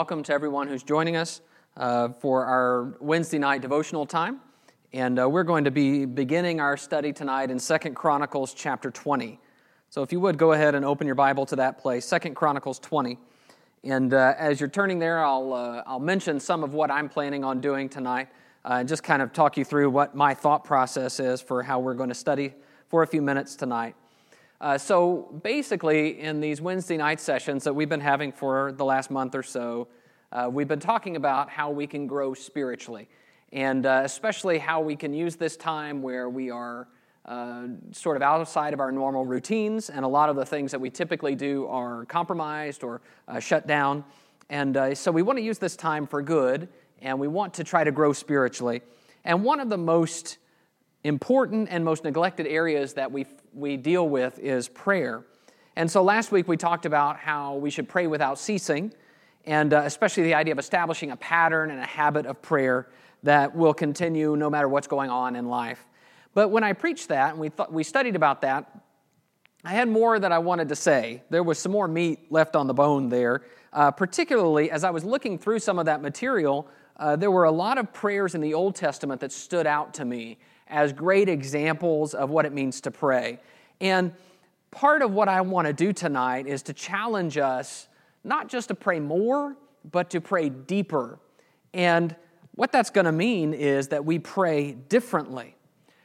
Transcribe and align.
Welcome 0.00 0.22
to 0.22 0.32
everyone 0.32 0.66
who's 0.66 0.82
joining 0.82 1.16
us 1.16 1.42
uh, 1.76 2.08
for 2.20 2.46
our 2.46 2.96
Wednesday 3.00 3.36
night 3.38 3.60
devotional 3.60 4.06
time. 4.06 4.40
And 4.94 5.20
uh, 5.20 5.28
we're 5.28 5.44
going 5.44 5.64
to 5.64 5.70
be 5.70 6.06
beginning 6.06 6.58
our 6.58 6.78
study 6.78 7.12
tonight 7.12 7.50
in 7.50 7.58
Second 7.58 7.96
Chronicles 7.96 8.54
chapter 8.54 8.90
20. 8.90 9.38
So 9.90 10.02
if 10.02 10.10
you 10.10 10.18
would 10.20 10.38
go 10.38 10.52
ahead 10.52 10.74
and 10.74 10.86
open 10.86 11.06
your 11.06 11.16
Bible 11.16 11.44
to 11.44 11.56
that 11.56 11.76
place, 11.76 12.06
Second 12.06 12.34
Chronicles 12.34 12.78
20. 12.78 13.18
And 13.84 14.14
uh, 14.14 14.32
as 14.38 14.58
you're 14.58 14.70
turning 14.70 15.00
there, 15.00 15.22
I'll, 15.22 15.52
uh, 15.52 15.82
I'll 15.84 16.00
mention 16.00 16.40
some 16.40 16.64
of 16.64 16.72
what 16.72 16.90
I'm 16.90 17.10
planning 17.10 17.44
on 17.44 17.60
doing 17.60 17.90
tonight 17.90 18.28
uh, 18.64 18.78
and 18.80 18.88
just 18.88 19.02
kind 19.02 19.20
of 19.20 19.34
talk 19.34 19.58
you 19.58 19.66
through 19.66 19.90
what 19.90 20.14
my 20.14 20.32
thought 20.32 20.64
process 20.64 21.20
is 21.20 21.42
for 21.42 21.62
how 21.62 21.78
we're 21.78 21.92
going 21.92 22.08
to 22.08 22.14
study 22.14 22.54
for 22.88 23.02
a 23.02 23.06
few 23.06 23.20
minutes 23.20 23.54
tonight. 23.54 23.94
Uh, 24.60 24.76
so 24.76 25.40
basically, 25.42 26.20
in 26.20 26.38
these 26.38 26.60
Wednesday 26.60 26.98
night 26.98 27.18
sessions 27.18 27.64
that 27.64 27.72
we've 27.72 27.88
been 27.88 27.98
having 27.98 28.30
for 28.30 28.72
the 28.72 28.84
last 28.84 29.10
month 29.10 29.34
or 29.34 29.42
so, 29.42 29.88
uh, 30.32 30.50
we've 30.52 30.68
been 30.68 30.78
talking 30.78 31.16
about 31.16 31.48
how 31.48 31.70
we 31.70 31.86
can 31.86 32.06
grow 32.06 32.34
spiritually, 32.34 33.08
and 33.52 33.86
uh, 33.86 34.02
especially 34.04 34.58
how 34.58 34.82
we 34.82 34.96
can 34.96 35.14
use 35.14 35.36
this 35.36 35.56
time 35.56 36.02
where 36.02 36.28
we 36.28 36.50
are 36.50 36.88
uh, 37.24 37.68
sort 37.92 38.16
of 38.16 38.22
outside 38.22 38.74
of 38.74 38.80
our 38.80 38.92
normal 38.92 39.24
routines, 39.24 39.88
and 39.88 40.04
a 40.04 40.08
lot 40.08 40.28
of 40.28 40.36
the 40.36 40.44
things 40.44 40.72
that 40.72 40.80
we 40.80 40.90
typically 40.90 41.34
do 41.34 41.66
are 41.66 42.04
compromised 42.04 42.84
or 42.84 43.00
uh, 43.28 43.40
shut 43.40 43.66
down. 43.66 44.04
And 44.50 44.76
uh, 44.76 44.94
so 44.94 45.10
we 45.10 45.22
want 45.22 45.38
to 45.38 45.42
use 45.42 45.56
this 45.56 45.74
time 45.74 46.06
for 46.06 46.20
good, 46.20 46.68
and 47.00 47.18
we 47.18 47.28
want 47.28 47.54
to 47.54 47.64
try 47.64 47.82
to 47.82 47.92
grow 47.92 48.12
spiritually. 48.12 48.82
And 49.24 49.42
one 49.42 49.58
of 49.58 49.70
the 49.70 49.78
most 49.78 50.36
important 51.04 51.68
and 51.70 51.84
most 51.84 52.04
neglected 52.04 52.46
areas 52.46 52.94
that 52.94 53.10
we, 53.10 53.26
we 53.54 53.76
deal 53.76 54.08
with 54.08 54.38
is 54.38 54.68
prayer. 54.68 55.24
And 55.76 55.90
so 55.90 56.02
last 56.02 56.32
week 56.32 56.48
we 56.48 56.56
talked 56.56 56.84
about 56.86 57.16
how 57.16 57.54
we 57.54 57.70
should 57.70 57.88
pray 57.88 58.06
without 58.06 58.38
ceasing, 58.38 58.92
and 59.46 59.72
uh, 59.72 59.82
especially 59.84 60.24
the 60.24 60.34
idea 60.34 60.52
of 60.52 60.58
establishing 60.58 61.10
a 61.10 61.16
pattern 61.16 61.70
and 61.70 61.80
a 61.80 61.86
habit 61.86 62.26
of 62.26 62.42
prayer 62.42 62.88
that 63.22 63.54
will 63.54 63.74
continue 63.74 64.36
no 64.36 64.50
matter 64.50 64.68
what's 64.68 64.86
going 64.86 65.10
on 65.10 65.36
in 65.36 65.48
life. 65.48 65.86
But 66.34 66.48
when 66.48 66.64
I 66.64 66.72
preached 66.72 67.08
that 67.08 67.30
and 67.30 67.40
we, 67.40 67.50
th- 67.50 67.68
we 67.70 67.82
studied 67.82 68.16
about 68.16 68.42
that, 68.42 68.80
I 69.64 69.70
had 69.70 69.88
more 69.88 70.18
that 70.18 70.32
I 70.32 70.38
wanted 70.38 70.68
to 70.70 70.76
say. 70.76 71.22
There 71.28 71.42
was 71.42 71.58
some 71.58 71.72
more 71.72 71.88
meat 71.88 72.30
left 72.30 72.56
on 72.56 72.66
the 72.66 72.74
bone 72.74 73.08
there, 73.08 73.42
uh, 73.72 73.90
particularly 73.90 74.70
as 74.70 74.84
I 74.84 74.90
was 74.90 75.04
looking 75.04 75.38
through 75.38 75.58
some 75.58 75.78
of 75.78 75.86
that 75.86 76.00
material. 76.00 76.66
Uh, 76.96 77.16
there 77.16 77.30
were 77.30 77.44
a 77.44 77.50
lot 77.50 77.76
of 77.76 77.92
prayers 77.92 78.34
in 78.34 78.40
the 78.40 78.54
Old 78.54 78.74
Testament 78.74 79.20
that 79.20 79.32
stood 79.32 79.66
out 79.66 79.94
to 79.94 80.04
me 80.04 80.38
as 80.70 80.92
great 80.92 81.28
examples 81.28 82.14
of 82.14 82.30
what 82.30 82.46
it 82.46 82.52
means 82.52 82.80
to 82.82 82.90
pray. 82.90 83.40
And 83.80 84.12
part 84.70 85.02
of 85.02 85.12
what 85.12 85.28
I 85.28 85.40
want 85.40 85.66
to 85.66 85.72
do 85.72 85.92
tonight 85.92 86.46
is 86.46 86.62
to 86.64 86.72
challenge 86.72 87.36
us 87.36 87.88
not 88.24 88.48
just 88.48 88.68
to 88.68 88.74
pray 88.74 89.00
more, 89.00 89.56
but 89.90 90.10
to 90.10 90.20
pray 90.20 90.48
deeper. 90.48 91.18
And 91.72 92.14
what 92.54 92.72
that's 92.72 92.90
going 92.90 93.06
to 93.06 93.12
mean 93.12 93.54
is 93.54 93.88
that 93.88 94.04
we 94.04 94.18
pray 94.18 94.72
differently. 94.72 95.56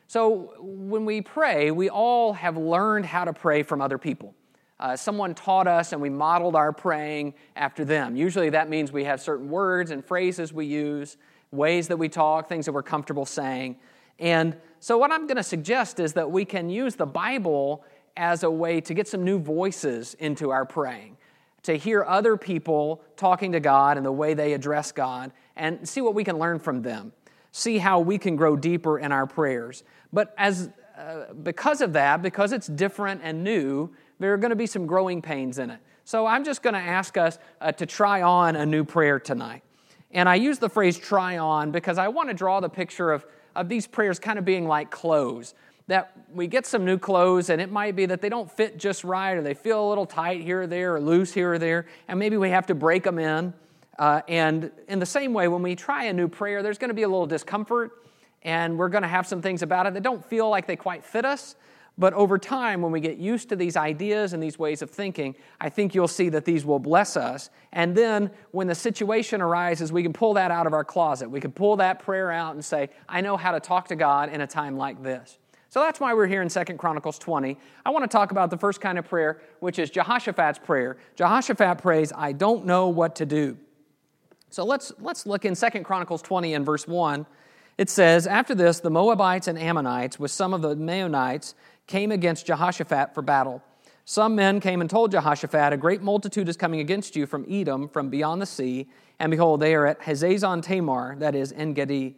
So, 0.08 0.54
when 0.60 1.04
we 1.06 1.22
pray, 1.22 1.72
we 1.72 1.90
all 1.90 2.34
have 2.34 2.58
learned 2.58 3.08
how 3.08 3.26
to 3.26 3.34
pray 3.34 3.64
from 3.64 3.82
other 3.82 3.98
people. 3.98 4.36
Uh, 4.80 4.96
someone 4.96 5.34
taught 5.34 5.68
us 5.68 5.94
and 5.94 6.02
we 6.02 6.10
modeled 6.10 6.56
our 6.56 6.72
praying 6.72 7.34
after 7.56 7.86
them. 7.86 8.16
Usually 8.16 8.50
that 8.50 8.70
means 8.70 8.92
we 8.92 9.06
have 9.06 9.22
certain 9.22 9.50
words 9.50 9.92
and 9.92 10.04
phrases 10.06 10.52
we 10.52 10.66
use, 10.66 11.18
ways 11.52 11.88
that 11.88 11.98
we 11.98 12.10
talk, 12.10 12.50
things 12.50 12.66
that 12.66 12.74
we're 12.74 12.84
comfortable 12.84 13.26
saying. 13.26 13.78
And 14.20 14.56
so, 14.80 14.98
what 14.98 15.12
I'm 15.12 15.28
going 15.28 15.38
to 15.38 15.44
suggest 15.44 16.00
is 16.00 16.14
that 16.14 16.30
we 16.30 16.46
can 16.46 16.70
use 16.70 16.96
the 16.96 17.06
Bible 17.06 17.84
as 18.18 18.44
a 18.44 18.52
way 18.52 18.80
to 18.82 18.94
get 18.94 19.08
some 19.08 19.24
new 19.24 19.40
voices 19.40 20.14
into 20.16 20.52
our 20.52 20.66
praying, 20.66 21.18
to 21.64 21.78
hear 21.78 22.04
other 22.04 22.38
people 22.38 23.02
talking 23.18 23.52
to 23.52 23.60
God 23.60 23.98
and 23.98 24.06
the 24.06 24.12
way 24.12 24.34
they 24.34 24.54
address 24.54 24.92
God, 24.92 25.32
and 25.56 25.88
see 25.88 26.02
what 26.02 26.14
we 26.14 26.24
can 26.24 26.38
learn 26.38 26.60
from 26.60 26.82
them, 26.82 27.12
see 27.52 27.78
how 27.78 28.00
we 28.00 28.18
can 28.18 28.36
grow 28.36 28.56
deeper 28.56 29.00
in 29.00 29.12
our 29.12 29.28
prayers. 29.28 29.84
But 30.14 30.34
as 30.38 30.70
uh, 30.98 31.34
because 31.44 31.82
of 31.82 31.94
that, 31.94 32.22
because 32.22 32.54
it's 32.54 32.68
different 32.68 33.22
and 33.24 33.44
new, 33.44 33.90
there 34.20 34.34
are 34.34 34.38
going 34.38 34.52
to 34.52 34.56
be 34.56 34.68
some 34.68 34.86
growing 34.86 35.22
pains 35.22 35.60
in 35.60 35.70
it. 35.70 35.80
So 36.06 36.26
I'm 36.26 36.46
just 36.46 36.62
going 36.62 36.76
to 36.76 36.80
ask 36.80 37.18
us 37.18 37.38
uh, 37.60 37.72
to 37.74 37.86
try 37.86 38.22
on 38.22 38.56
a 38.56 38.66
new 38.66 38.86
prayer 38.86 39.20
tonight. 39.20 39.64
And 40.12 40.30
I 40.30 40.36
use 40.36 40.60
the 40.60 40.70
phrase 40.70 40.98
try 40.98 41.38
on 41.38 41.72
because 41.72 41.98
I 41.98 42.08
want 42.08 42.30
to 42.30 42.34
draw 42.34 42.62
the 42.62 42.70
picture 42.70 43.12
of 43.12 43.26
of 43.56 43.70
these 43.70 43.88
prayers 43.88 44.20
kind 44.20 44.38
of 44.38 44.46
being 44.46 44.68
like 44.68 44.92
clothes. 44.92 45.54
That 45.88 46.14
we 46.34 46.48
get 46.48 46.66
some 46.66 46.84
new 46.84 46.98
clothes, 46.98 47.50
and 47.50 47.62
it 47.62 47.72
might 47.72 47.96
be 47.96 48.08
that 48.08 48.20
they 48.20 48.30
don't 48.30 48.52
fit 48.52 48.78
just 48.78 49.04
right, 49.04 49.34
or 49.34 49.42
they 49.42 49.54
feel 49.54 49.88
a 49.88 49.90
little 49.90 50.08
tight 50.08 50.42
here 50.42 50.64
or 50.64 50.68
there, 50.68 50.96
or 50.96 51.00
loose 51.00 51.32
here 51.32 51.54
or 51.54 51.60
there, 51.60 51.86
and 52.08 52.18
maybe 52.18 52.38
we 52.38 52.50
have 52.50 52.66
to 52.68 52.76
break 52.76 53.04
them 53.04 53.20
in. 53.20 53.54
Uh, 54.00 54.22
and 54.28 54.72
in 54.88 55.00
the 55.00 55.06
same 55.06 55.32
way, 55.32 55.48
when 55.48 55.62
we 55.62 55.76
try 55.76 56.06
a 56.06 56.14
new 56.14 56.28
prayer, 56.28 56.64
there's 56.64 56.80
going 56.80 56.90
to 56.90 56.96
be 56.96 57.04
a 57.04 57.08
little 57.08 57.28
discomfort, 57.28 58.04
and 58.42 58.78
we're 58.78 58.90
going 58.90 59.04
to 59.04 59.08
have 59.08 59.28
some 59.28 59.42
things 59.42 59.62
about 59.62 59.86
it 59.86 59.94
that 59.94 60.04
don't 60.04 60.26
feel 60.26 60.50
like 60.50 60.66
they 60.66 60.76
quite 60.76 61.04
fit 61.04 61.24
us. 61.24 61.56
But 61.98 62.14
over 62.14 62.38
time, 62.38 62.82
when 62.82 62.92
we 62.92 63.00
get 63.00 63.18
used 63.18 63.50
to 63.50 63.56
these 63.56 63.78
ideas 63.78 64.34
and 64.34 64.44
these 64.44 64.60
ways 64.60 64.82
of 64.82 64.90
thinking, 64.90 65.36
I 65.62 65.70
think 65.70 65.96
you'll 65.96 66.10
see 66.10 66.28
that 66.30 66.44
these 66.44 66.66
will 66.66 66.80
bless 66.80 67.16
us. 67.16 67.50
And 67.72 67.96
then 67.96 68.32
when 68.52 68.68
the 68.68 68.76
situation 68.76 69.42
arises, 69.42 69.94
we 69.94 70.04
can 70.04 70.12
pull 70.12 70.34
that 70.34 70.52
out 70.52 70.68
of 70.68 70.74
our 70.74 70.84
closet. 70.84 71.30
We 71.32 71.40
can 71.40 71.54
pull 71.54 71.78
that 71.78 72.00
prayer 72.00 72.32
out 72.32 72.54
and 72.54 72.66
say, 72.66 72.90
I 73.08 73.22
know 73.22 73.38
how 73.38 73.54
to 73.54 73.62
talk 73.62 73.88
to 73.90 73.96
God 73.96 74.30
in 74.30 74.42
a 74.42 74.48
time 74.48 74.76
like 74.76 75.02
this. 75.04 75.38
So 75.70 75.80
that's 75.80 76.00
why 76.00 76.14
we're 76.14 76.28
here 76.28 76.42
in 76.42 76.50
Second 76.50 76.78
Chronicles 76.78 77.18
20. 77.18 77.58
I 77.86 77.90
want 77.90 78.04
to 78.04 78.10
talk 78.10 78.32
about 78.32 78.50
the 78.50 78.58
first 78.58 78.82
kind 78.82 78.98
of 78.98 79.08
prayer, 79.08 79.42
which 79.60 79.80
is 79.80 79.90
Jehoshaphat's 79.90 80.60
prayer. 80.60 80.98
Jehoshaphat 81.16 81.80
prays, 81.80 82.12
I 82.16 82.34
don't 82.34 82.66
know 82.66 82.90
what 82.90 83.16
to 83.18 83.26
do. 83.26 83.58
So 84.50 84.64
let's, 84.64 84.94
let's 85.00 85.26
look 85.26 85.44
in 85.44 85.56
Second 85.56 85.84
Chronicles 85.86 86.22
20 86.22 86.54
and 86.54 86.66
verse 86.66 86.88
1. 86.88 87.26
It 87.78 87.90
says, 87.90 88.26
After 88.26 88.56
this, 88.56 88.80
the 88.80 88.90
Moabites 88.90 89.50
and 89.50 89.60
Ammonites, 89.60 90.18
with 90.18 90.32
some 90.32 90.54
of 90.54 90.62
the 90.62 90.76
Meunites, 90.76 91.56
came 91.88 92.12
against 92.12 92.46
Jehoshaphat 92.46 93.14
for 93.14 93.22
battle. 93.22 93.62
Some 94.06 94.36
men 94.36 94.60
came 94.60 94.82
and 94.82 94.90
told 94.90 95.12
Jehoshaphat, 95.12 95.74
A 95.74 95.78
great 95.78 96.02
multitude 96.02 96.48
is 96.48 96.58
coming 96.58 96.80
against 96.80 97.16
you 97.16 97.26
from 97.26 97.46
Edom, 97.50 97.90
from 97.90 98.10
beyond 98.10 98.42
the 98.42 98.46
sea, 98.46 98.88
and 99.20 99.32
behold, 99.32 99.60
they 99.60 99.74
are 99.74 99.88
at 99.88 100.02
Hazazon 100.02 100.62
Tamar, 100.62 101.16
that 101.20 101.36
is, 101.36 101.52
En 101.54 101.74
Gedi. 101.74 102.16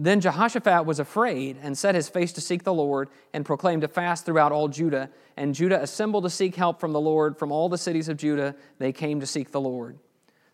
Then 0.00 0.20
Jehoshaphat 0.20 0.86
was 0.86 1.00
afraid 1.00 1.58
and 1.60 1.76
set 1.76 1.96
his 1.96 2.08
face 2.08 2.32
to 2.34 2.40
seek 2.40 2.62
the 2.62 2.72
Lord 2.72 3.08
and 3.34 3.44
proclaimed 3.44 3.82
a 3.82 3.88
fast 3.88 4.24
throughout 4.24 4.52
all 4.52 4.68
Judah. 4.68 5.10
And 5.36 5.54
Judah 5.54 5.82
assembled 5.82 6.22
to 6.22 6.30
seek 6.30 6.54
help 6.54 6.78
from 6.78 6.92
the 6.92 7.00
Lord. 7.00 7.36
From 7.36 7.50
all 7.50 7.68
the 7.68 7.76
cities 7.76 8.08
of 8.08 8.16
Judah, 8.16 8.54
they 8.78 8.92
came 8.92 9.18
to 9.18 9.26
seek 9.26 9.50
the 9.50 9.60
Lord. 9.60 9.98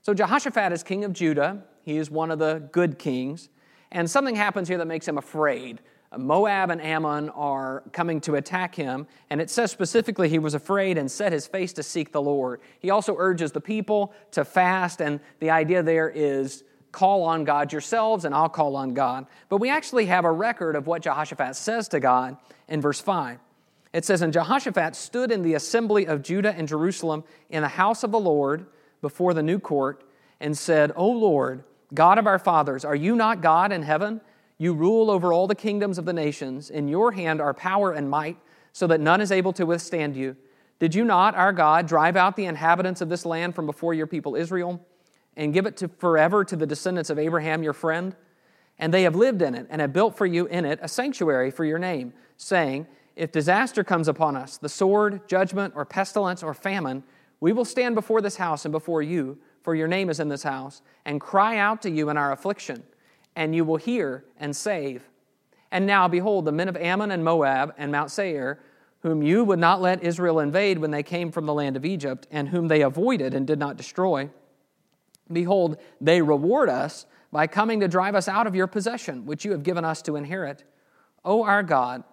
So 0.01 0.15
Jehoshaphat 0.15 0.73
is 0.73 0.83
king 0.83 1.05
of 1.05 1.13
Judah. 1.13 1.63
He 1.83 1.99
is 1.99 2.11
one 2.11 2.31
of 2.31 2.39
the 2.39 2.67
good 2.73 2.99
kings. 2.99 3.51
And 3.93 4.11
something 4.11 4.35
happens 4.35 4.67
here 4.67 4.79
that 4.79 4.87
makes 4.87 5.07
him 5.07 5.19
afraid. 5.19 5.81
Moab 6.19 6.71
and 6.71 6.81
Ammon 6.81 7.31
are 7.31 7.83
coming 7.93 8.21
to 8.23 8.35
attack 8.37 8.75
him, 8.75 9.07
and 9.31 9.41
it 9.41 9.51
says 9.51 9.71
specifically 9.71 10.29
he 10.29 10.39
was 10.39 10.55
afraid 10.55 10.99
and 10.99 11.11
set 11.11 11.33
his 11.33 11.47
face 11.47 11.73
to 11.75 11.83
seek 11.83 12.13
the 12.13 12.23
Lord. 12.23 12.61
He 12.81 12.91
also 12.91 13.17
urges 13.19 13.53
the 13.53 13.61
people 13.61 14.15
to 14.33 14.45
fast, 14.45 15.01
and 15.01 15.21
the 15.41 15.51
idea 15.51 15.83
there 15.83 16.11
is 16.11 16.65
call 16.93 17.25
on 17.25 17.45
God 17.45 17.73
yourselves, 17.73 18.25
and 18.25 18.35
I'll 18.35 18.49
call 18.49 18.77
on 18.77 18.95
God. 18.95 19.27
But 19.49 19.59
we 19.59 19.69
actually 19.69 20.07
have 20.07 20.25
a 20.25 20.31
record 20.33 20.77
of 20.77 20.87
what 20.87 21.03
Jehoshaphat 21.03 21.57
says 21.57 21.89
to 21.89 22.01
God 22.01 22.37
in 22.69 22.81
verse 22.81 23.01
5. 23.01 23.39
It 23.93 24.05
says, 24.05 24.23
And 24.23 24.33
Jehoshaphat 24.33 24.95
stood 24.95 25.33
in 25.33 25.43
the 25.43 25.55
assembly 25.55 26.07
of 26.07 26.23
Judah 26.23 26.55
and 26.55 26.69
Jerusalem 26.69 27.25
in 27.51 27.63
the 27.63 27.69
house 27.69 28.05
of 28.05 28.13
the 28.13 28.21
Lord 28.21 28.67
before 29.03 29.35
the 29.35 29.43
new 29.43 29.59
court 29.59 30.05
and 30.41 30.57
said, 30.57 30.93
O 30.97 31.09
Lord, 31.09 31.65
God 31.93 32.19
of 32.19 32.27
our 32.27 32.39
fathers, 32.39 32.85
are 32.85 32.95
you 32.95 33.15
not 33.15 33.41
God 33.41 33.73
in 33.73 33.83
heaven? 33.83 34.21
You 34.59 34.73
rule 34.73 35.11
over 35.11 35.33
all 35.33 35.47
the 35.47 35.55
kingdoms 35.55 35.99
of 35.99 36.05
the 36.05 36.13
nations. 36.13 36.71
In 36.71 36.89
your 36.89 37.13
hand 37.13 37.41
are 37.41 37.55
power 37.55 37.93
and 37.93 38.09
might, 38.09 38.39
so 38.73 38.87
that 38.87 39.01
none 39.01 39.21
is 39.21 39.33
able 39.33 39.53
to 39.55 39.67
withstand 39.67 40.17
you. 40.17 40.37
Did 40.79 40.95
you 40.95 41.05
not, 41.05 41.35
our 41.35 41.53
God, 41.53 41.87
drive 41.87 42.17
out 42.17 42.37
the 42.37 42.47
inhabitants 42.47 43.01
of 43.01 43.09
this 43.09 43.25
land 43.25 43.55
from 43.55 43.67
before 43.67 43.95
your 43.95 44.07
people 44.07 44.37
Israel, 44.37 44.85
and 45.37 45.53
give 45.53 45.67
it 45.67 45.77
to 45.79 45.89
forever 45.89 46.45
to 46.45 46.57
the 46.57 46.67
descendants 46.67 47.11
of 47.11 47.19
Abraham 47.19 47.63
your 47.63 47.73
friend? 47.73 48.15
And 48.79 48.93
they 48.93 49.03
have 49.03 49.15
lived 49.15 49.43
in 49.43 49.55
it, 49.55 49.67
and 49.71 49.81
have 49.81 49.93
built 49.93 50.17
for 50.17 50.27
you 50.27 50.47
in 50.47 50.65
it 50.65 50.79
a 50.83 50.89
sanctuary 50.89 51.51
for 51.51 51.65
your 51.65 51.79
name, 51.79 52.13
saying, 52.37 52.87
If 53.17 53.33
disaster 53.33 53.85
comes 53.85 54.09
upon 54.09 54.37
us, 54.37 54.57
the 54.57 54.69
sword, 54.69 55.29
judgment, 55.29 55.75
or 55.77 55.85
pestilence, 55.85 56.43
or 56.43 56.55
famine, 56.55 57.05
we 57.41 57.53
will 57.53 57.65
stand 57.65 57.95
before 57.95 58.21
this 58.21 58.37
house 58.37 58.65
and 58.65 58.73
before 58.73 59.03
you, 59.03 59.39
for 59.63 59.75
your 59.75 59.89
name 59.89 60.11
is 60.11 60.21
in 60.21 60.29
this 60.29 60.43
house, 60.43 60.83
and 61.05 61.21
cry 61.21 61.59
out 61.59 61.83
to 61.83 61.91
you 61.91 62.09
in 62.11 62.17
our 62.17 62.33
affliction 62.33 62.83
and 63.37 63.55
you 63.55 63.65
will 63.65 63.77
hear 63.77 64.25
and 64.39 64.55
save. 64.55 65.09
And 65.71 65.87
now, 65.87 66.09
behold, 66.09 66.45
the 66.45 66.53
men 66.53 66.69
of 66.69 66.77
Ammon 66.77 67.11
and 67.11 67.25
Moab 67.25 67.75
and 67.77 67.91
Mount 67.91 68.11
Seir, 68.11 68.61
whom 69.01 69.23
you 69.23 69.45
would 69.45 69.59
not 69.59 69.81
let 69.81 70.03
Israel 70.03 70.41
invade 70.41 70.79
when 70.79 70.91
they 70.91 71.03
came 71.03 71.33
from 71.33 71.47
the 71.47 71.55
land 71.55 71.77
of 71.77 71.85
Egypt, 71.85 72.27
and 72.31 72.49
whom 72.49 72.69
they 72.69 72.83
avoided 72.83 73.35
and 73.35 73.47
did 73.47 73.59
not 73.59 73.77
destroy, 73.77 74.31
behold, 75.31 75.79
they 76.01 76.23
reward 76.23 76.69
us 76.69 77.07
by 77.33 77.47
coming 77.47 77.81
to 77.81 77.89
drive 77.89 78.15
us 78.15 78.29
out 78.29 78.47
of 78.47 78.55
your 78.55 78.67
possession, 78.67 79.27
which 79.27 79.45
you 79.45 79.51
have 79.51 79.63
given 79.63 79.85
us 79.85 80.01
to 80.03 80.17
inherit. 80.17 80.65
O 81.25 81.43
our 81.43 81.63
God, 81.63 82.05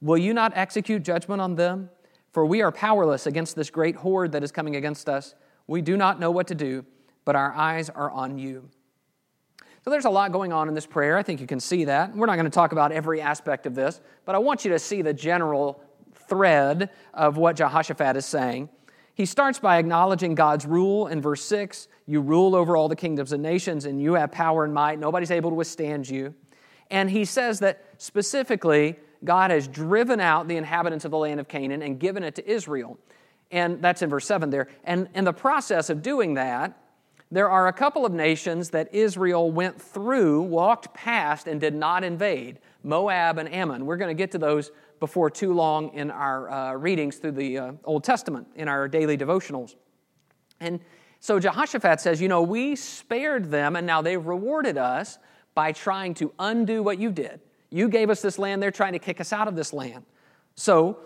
will 0.00 0.18
you 0.18 0.32
not 0.32 0.52
execute 0.54 1.02
judgment 1.02 1.40
on 1.40 1.56
them? 1.56 1.90
For 2.32 2.46
we 2.46 2.62
are 2.62 2.70
powerless 2.70 3.26
against 3.26 3.56
this 3.56 3.70
great 3.70 3.96
horde 3.96 4.32
that 4.32 4.44
is 4.44 4.52
coming 4.52 4.76
against 4.76 5.08
us. 5.08 5.34
We 5.66 5.82
do 5.82 5.96
not 5.96 6.20
know 6.20 6.30
what 6.30 6.46
to 6.48 6.54
do 6.54 6.84
but 7.28 7.36
our 7.36 7.52
eyes 7.52 7.90
are 7.90 8.10
on 8.10 8.38
you. 8.38 8.70
So 9.88 9.92
there's 9.92 10.04
a 10.04 10.10
lot 10.10 10.32
going 10.32 10.52
on 10.52 10.68
in 10.68 10.74
this 10.74 10.84
prayer. 10.84 11.16
I 11.16 11.22
think 11.22 11.40
you 11.40 11.46
can 11.46 11.60
see 11.60 11.86
that. 11.86 12.14
We're 12.14 12.26
not 12.26 12.34
going 12.34 12.44
to 12.44 12.50
talk 12.50 12.72
about 12.72 12.92
every 12.92 13.22
aspect 13.22 13.64
of 13.64 13.74
this, 13.74 14.02
but 14.26 14.34
I 14.34 14.38
want 14.38 14.62
you 14.66 14.72
to 14.72 14.78
see 14.78 15.00
the 15.00 15.14
general 15.14 15.82
thread 16.28 16.90
of 17.14 17.38
what 17.38 17.56
Jehoshaphat 17.56 18.14
is 18.14 18.26
saying. 18.26 18.68
He 19.14 19.24
starts 19.24 19.58
by 19.58 19.78
acknowledging 19.78 20.34
God's 20.34 20.66
rule 20.66 21.06
in 21.06 21.22
verse 21.22 21.42
6 21.42 21.88
You 22.04 22.20
rule 22.20 22.54
over 22.54 22.76
all 22.76 22.90
the 22.90 22.96
kingdoms 22.96 23.32
and 23.32 23.42
nations, 23.42 23.86
and 23.86 23.98
you 23.98 24.12
have 24.12 24.30
power 24.30 24.62
and 24.66 24.74
might. 24.74 24.98
Nobody's 24.98 25.30
able 25.30 25.52
to 25.52 25.56
withstand 25.56 26.06
you. 26.06 26.34
And 26.90 27.08
he 27.08 27.24
says 27.24 27.60
that 27.60 27.82
specifically, 27.96 28.96
God 29.24 29.50
has 29.50 29.66
driven 29.66 30.20
out 30.20 30.48
the 30.48 30.58
inhabitants 30.58 31.06
of 31.06 31.12
the 31.12 31.16
land 31.16 31.40
of 31.40 31.48
Canaan 31.48 31.80
and 31.80 31.98
given 31.98 32.24
it 32.24 32.34
to 32.34 32.46
Israel. 32.46 32.98
And 33.50 33.80
that's 33.80 34.02
in 34.02 34.10
verse 34.10 34.26
7 34.26 34.50
there. 34.50 34.68
And 34.84 35.08
in 35.14 35.24
the 35.24 35.32
process 35.32 35.88
of 35.88 36.02
doing 36.02 36.34
that, 36.34 36.78
there 37.30 37.50
are 37.50 37.68
a 37.68 37.72
couple 37.72 38.06
of 38.06 38.12
nations 38.12 38.70
that 38.70 38.94
Israel 38.94 39.50
went 39.50 39.80
through, 39.80 40.42
walked 40.42 40.94
past, 40.94 41.46
and 41.46 41.60
did 41.60 41.74
not 41.74 42.02
invade 42.02 42.58
Moab 42.82 43.38
and 43.38 43.52
Ammon. 43.52 43.84
We're 43.84 43.98
going 43.98 44.14
to 44.14 44.18
get 44.18 44.30
to 44.32 44.38
those 44.38 44.70
before 44.98 45.30
too 45.30 45.52
long 45.52 45.92
in 45.94 46.10
our 46.10 46.50
uh, 46.50 46.72
readings 46.74 47.16
through 47.16 47.32
the 47.32 47.58
uh, 47.58 47.72
Old 47.84 48.02
Testament, 48.02 48.48
in 48.56 48.66
our 48.66 48.88
daily 48.88 49.16
devotionals. 49.16 49.74
And 50.60 50.80
so 51.20 51.38
Jehoshaphat 51.38 52.00
says, 52.00 52.20
You 52.20 52.28
know, 52.28 52.42
we 52.42 52.76
spared 52.76 53.50
them, 53.50 53.76
and 53.76 53.86
now 53.86 54.00
they've 54.02 54.24
rewarded 54.24 54.78
us 54.78 55.18
by 55.54 55.72
trying 55.72 56.14
to 56.14 56.32
undo 56.38 56.82
what 56.82 56.98
you 56.98 57.10
did. 57.10 57.40
You 57.70 57.88
gave 57.88 58.08
us 58.08 58.22
this 58.22 58.38
land, 58.38 58.62
they're 58.62 58.70
trying 58.70 58.94
to 58.94 58.98
kick 58.98 59.20
us 59.20 59.32
out 59.32 59.48
of 59.48 59.56
this 59.56 59.72
land. 59.72 60.04
So, 60.54 60.98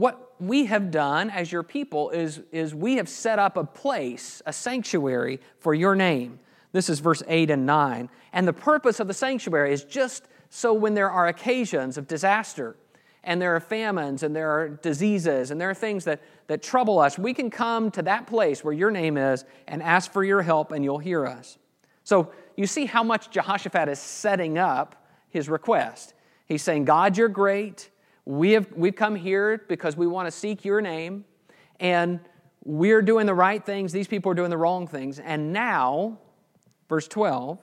what 0.00 0.32
we 0.40 0.64
have 0.64 0.90
done 0.90 1.28
as 1.28 1.52
your 1.52 1.62
people 1.62 2.08
is, 2.08 2.40
is 2.52 2.74
we 2.74 2.96
have 2.96 3.06
set 3.06 3.38
up 3.38 3.58
a 3.58 3.64
place, 3.64 4.40
a 4.46 4.52
sanctuary 4.52 5.38
for 5.58 5.74
your 5.74 5.94
name. 5.94 6.40
This 6.72 6.88
is 6.88 7.00
verse 7.00 7.22
8 7.28 7.50
and 7.50 7.66
9. 7.66 8.08
And 8.32 8.48
the 8.48 8.54
purpose 8.54 8.98
of 8.98 9.08
the 9.08 9.14
sanctuary 9.14 9.74
is 9.74 9.84
just 9.84 10.24
so 10.48 10.72
when 10.72 10.94
there 10.94 11.10
are 11.10 11.28
occasions 11.28 11.98
of 11.98 12.08
disaster, 12.08 12.76
and 13.24 13.42
there 13.42 13.54
are 13.54 13.60
famines, 13.60 14.22
and 14.22 14.34
there 14.34 14.50
are 14.50 14.70
diseases, 14.70 15.50
and 15.50 15.60
there 15.60 15.68
are 15.68 15.74
things 15.74 16.06
that, 16.06 16.22
that 16.46 16.62
trouble 16.62 16.98
us, 16.98 17.18
we 17.18 17.34
can 17.34 17.50
come 17.50 17.90
to 17.90 18.00
that 18.00 18.26
place 18.26 18.64
where 18.64 18.72
your 18.72 18.90
name 18.90 19.18
is 19.18 19.44
and 19.68 19.82
ask 19.82 20.10
for 20.10 20.24
your 20.24 20.40
help, 20.40 20.72
and 20.72 20.82
you'll 20.82 20.96
hear 20.96 21.26
us. 21.26 21.58
So 22.04 22.32
you 22.56 22.66
see 22.66 22.86
how 22.86 23.02
much 23.02 23.30
Jehoshaphat 23.30 23.90
is 23.90 23.98
setting 23.98 24.56
up 24.56 25.06
his 25.28 25.50
request. 25.50 26.14
He's 26.46 26.62
saying, 26.62 26.86
God, 26.86 27.18
you're 27.18 27.28
great. 27.28 27.90
We 28.24 28.52
have, 28.52 28.68
we've 28.74 28.96
come 28.96 29.16
here 29.16 29.64
because 29.68 29.96
we 29.96 30.06
want 30.06 30.26
to 30.26 30.30
seek 30.30 30.64
your 30.64 30.80
name, 30.80 31.24
and 31.78 32.20
we're 32.64 33.02
doing 33.02 33.26
the 33.26 33.34
right 33.34 33.64
things. 33.64 33.92
These 33.92 34.08
people 34.08 34.30
are 34.32 34.34
doing 34.34 34.50
the 34.50 34.58
wrong 34.58 34.86
things. 34.86 35.18
And 35.18 35.52
now, 35.52 36.18
verse 36.88 37.08
12, 37.08 37.58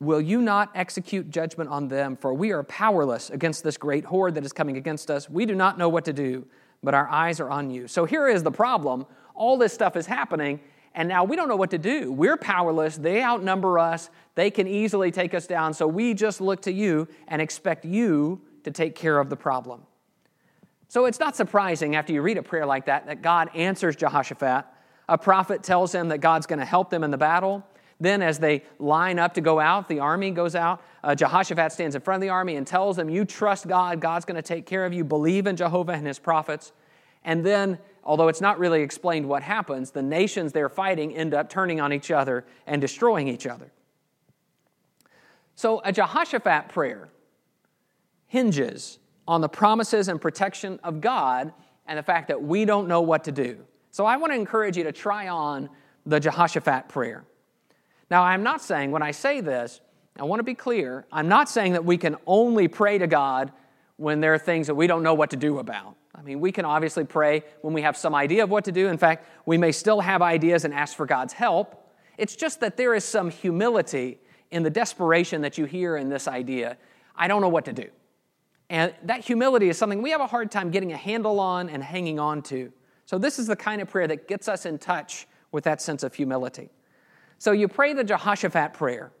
will 0.00 0.20
you 0.20 0.40
not 0.40 0.70
execute 0.74 1.30
judgment 1.30 1.70
on 1.70 1.88
them? 1.88 2.16
For 2.16 2.32
we 2.32 2.52
are 2.52 2.62
powerless 2.64 3.30
against 3.30 3.62
this 3.62 3.76
great 3.76 4.04
horde 4.04 4.34
that 4.34 4.44
is 4.44 4.52
coming 4.52 4.76
against 4.76 5.10
us. 5.10 5.28
We 5.28 5.46
do 5.46 5.54
not 5.54 5.78
know 5.78 5.88
what 5.88 6.04
to 6.06 6.12
do, 6.12 6.46
but 6.82 6.94
our 6.94 7.08
eyes 7.08 7.40
are 7.40 7.50
on 7.50 7.70
you. 7.70 7.88
So 7.88 8.04
here 8.04 8.28
is 8.28 8.42
the 8.42 8.52
problem 8.52 9.06
all 9.36 9.58
this 9.58 9.72
stuff 9.72 9.96
is 9.96 10.06
happening, 10.06 10.60
and 10.96 11.10
now 11.10 11.24
we 11.24 11.36
don't 11.36 11.48
know 11.48 11.56
what 11.56 11.70
to 11.70 11.78
do. 11.78 12.10
We're 12.10 12.38
powerless. 12.38 12.96
They 12.96 13.22
outnumber 13.22 13.78
us. 13.78 14.08
They 14.34 14.50
can 14.50 14.66
easily 14.66 15.10
take 15.10 15.34
us 15.34 15.46
down. 15.46 15.74
So 15.74 15.86
we 15.86 16.14
just 16.14 16.40
look 16.40 16.62
to 16.62 16.72
you 16.72 17.06
and 17.28 17.42
expect 17.42 17.84
you 17.84 18.40
to 18.64 18.70
take 18.70 18.94
care 18.94 19.18
of 19.18 19.28
the 19.28 19.36
problem. 19.36 19.82
So 20.88 21.04
it's 21.04 21.20
not 21.20 21.36
surprising 21.36 21.96
after 21.96 22.14
you 22.14 22.22
read 22.22 22.38
a 22.38 22.42
prayer 22.42 22.64
like 22.64 22.86
that 22.86 23.06
that 23.06 23.20
God 23.20 23.50
answers 23.54 23.94
Jehoshaphat. 23.94 24.64
A 25.08 25.18
prophet 25.18 25.62
tells 25.62 25.94
him 25.94 26.08
that 26.08 26.18
God's 26.18 26.46
going 26.46 26.60
to 26.60 26.64
help 26.64 26.88
them 26.88 27.04
in 27.04 27.10
the 27.10 27.18
battle. 27.18 27.62
Then, 28.00 28.22
as 28.22 28.38
they 28.38 28.62
line 28.78 29.18
up 29.18 29.34
to 29.34 29.40
go 29.40 29.60
out, 29.60 29.88
the 29.88 30.00
army 30.00 30.30
goes 30.30 30.54
out. 30.54 30.82
Uh, 31.04 31.14
Jehoshaphat 31.14 31.72
stands 31.72 31.94
in 31.94 32.00
front 32.02 32.16
of 32.16 32.20
the 32.22 32.28
army 32.30 32.56
and 32.56 32.66
tells 32.66 32.96
them, 32.96 33.08
You 33.08 33.24
trust 33.24 33.68
God, 33.68 34.00
God's 34.00 34.24
going 34.24 34.36
to 34.36 34.42
take 34.42 34.66
care 34.66 34.84
of 34.84 34.92
you. 34.92 35.04
Believe 35.04 35.46
in 35.46 35.56
Jehovah 35.56 35.92
and 35.92 36.06
his 36.06 36.18
prophets. 36.18 36.72
And 37.24 37.44
then 37.44 37.78
although 38.06 38.28
it's 38.28 38.40
not 38.40 38.58
really 38.58 38.82
explained 38.82 39.28
what 39.28 39.42
happens, 39.42 39.90
the 39.90 40.02
nations 40.02 40.52
they're 40.52 40.68
fighting 40.68 41.14
end 41.14 41.34
up 41.34 41.50
turning 41.50 41.80
on 41.80 41.92
each 41.92 42.10
other 42.10 42.44
and 42.66 42.80
destroying 42.80 43.26
each 43.28 43.46
other. 43.46 43.70
So, 45.56 45.80
a 45.84 45.92
Jehoshaphat 45.92 46.68
prayer 46.68 47.08
hinges 48.26 48.98
on 49.26 49.40
the 49.40 49.48
promises 49.48 50.08
and 50.08 50.20
protection 50.20 50.78
of 50.84 51.00
God 51.00 51.52
and 51.86 51.98
the 51.98 52.02
fact 52.02 52.28
that 52.28 52.42
we 52.42 52.64
don't 52.64 52.88
know 52.88 53.00
what 53.00 53.24
to 53.24 53.32
do. 53.32 53.58
So, 53.90 54.06
I 54.06 54.16
want 54.16 54.32
to 54.32 54.38
encourage 54.38 54.76
you 54.76 54.84
to 54.84 54.92
try 54.92 55.28
on 55.28 55.68
the 56.04 56.20
Jehoshaphat 56.20 56.88
prayer. 56.88 57.24
Now, 58.08 58.22
I'm 58.22 58.44
not 58.44 58.62
saying 58.62 58.92
when 58.92 59.02
I 59.02 59.10
say 59.10 59.40
this, 59.40 59.80
I 60.18 60.24
want 60.24 60.38
to 60.38 60.44
be 60.44 60.54
clear, 60.54 61.06
I'm 61.10 61.28
not 61.28 61.48
saying 61.48 61.72
that 61.72 61.84
we 61.84 61.98
can 61.98 62.16
only 62.26 62.68
pray 62.68 62.98
to 62.98 63.06
God 63.06 63.52
when 63.96 64.20
there 64.20 64.32
are 64.34 64.38
things 64.38 64.68
that 64.68 64.74
we 64.74 64.86
don't 64.86 65.02
know 65.02 65.14
what 65.14 65.30
to 65.30 65.36
do 65.36 65.58
about. 65.58 65.96
I 66.16 66.22
mean, 66.22 66.40
we 66.40 66.50
can 66.50 66.64
obviously 66.64 67.04
pray 67.04 67.42
when 67.60 67.74
we 67.74 67.82
have 67.82 67.96
some 67.96 68.14
idea 68.14 68.42
of 68.42 68.50
what 68.50 68.64
to 68.64 68.72
do. 68.72 68.88
In 68.88 68.96
fact, 68.96 69.26
we 69.44 69.58
may 69.58 69.70
still 69.70 70.00
have 70.00 70.22
ideas 70.22 70.64
and 70.64 70.72
ask 70.72 70.96
for 70.96 71.04
God's 71.04 71.34
help. 71.34 71.92
It's 72.16 72.34
just 72.34 72.60
that 72.60 72.76
there 72.76 72.94
is 72.94 73.04
some 73.04 73.30
humility 73.30 74.18
in 74.50 74.62
the 74.62 74.70
desperation 74.70 75.42
that 75.42 75.58
you 75.58 75.66
hear 75.66 75.96
in 75.96 76.08
this 76.08 76.26
idea. 76.26 76.78
I 77.14 77.28
don't 77.28 77.42
know 77.42 77.48
what 77.48 77.66
to 77.66 77.72
do. 77.72 77.90
And 78.70 78.94
that 79.04 79.24
humility 79.24 79.68
is 79.68 79.76
something 79.76 80.02
we 80.02 80.10
have 80.10 80.20
a 80.20 80.26
hard 80.26 80.50
time 80.50 80.70
getting 80.70 80.92
a 80.92 80.96
handle 80.96 81.38
on 81.38 81.68
and 81.68 81.82
hanging 81.82 82.18
on 82.18 82.42
to. 82.42 82.72
So, 83.04 83.18
this 83.18 83.38
is 83.38 83.46
the 83.46 83.54
kind 83.54 83.80
of 83.80 83.88
prayer 83.88 84.08
that 84.08 84.26
gets 84.26 84.48
us 84.48 84.66
in 84.66 84.78
touch 84.78 85.28
with 85.52 85.64
that 85.64 85.80
sense 85.80 86.02
of 86.02 86.14
humility. 86.14 86.70
So, 87.38 87.52
you 87.52 87.68
pray 87.68 87.92
the 87.92 88.02
Jehoshaphat 88.02 88.72
prayer. 88.72 89.12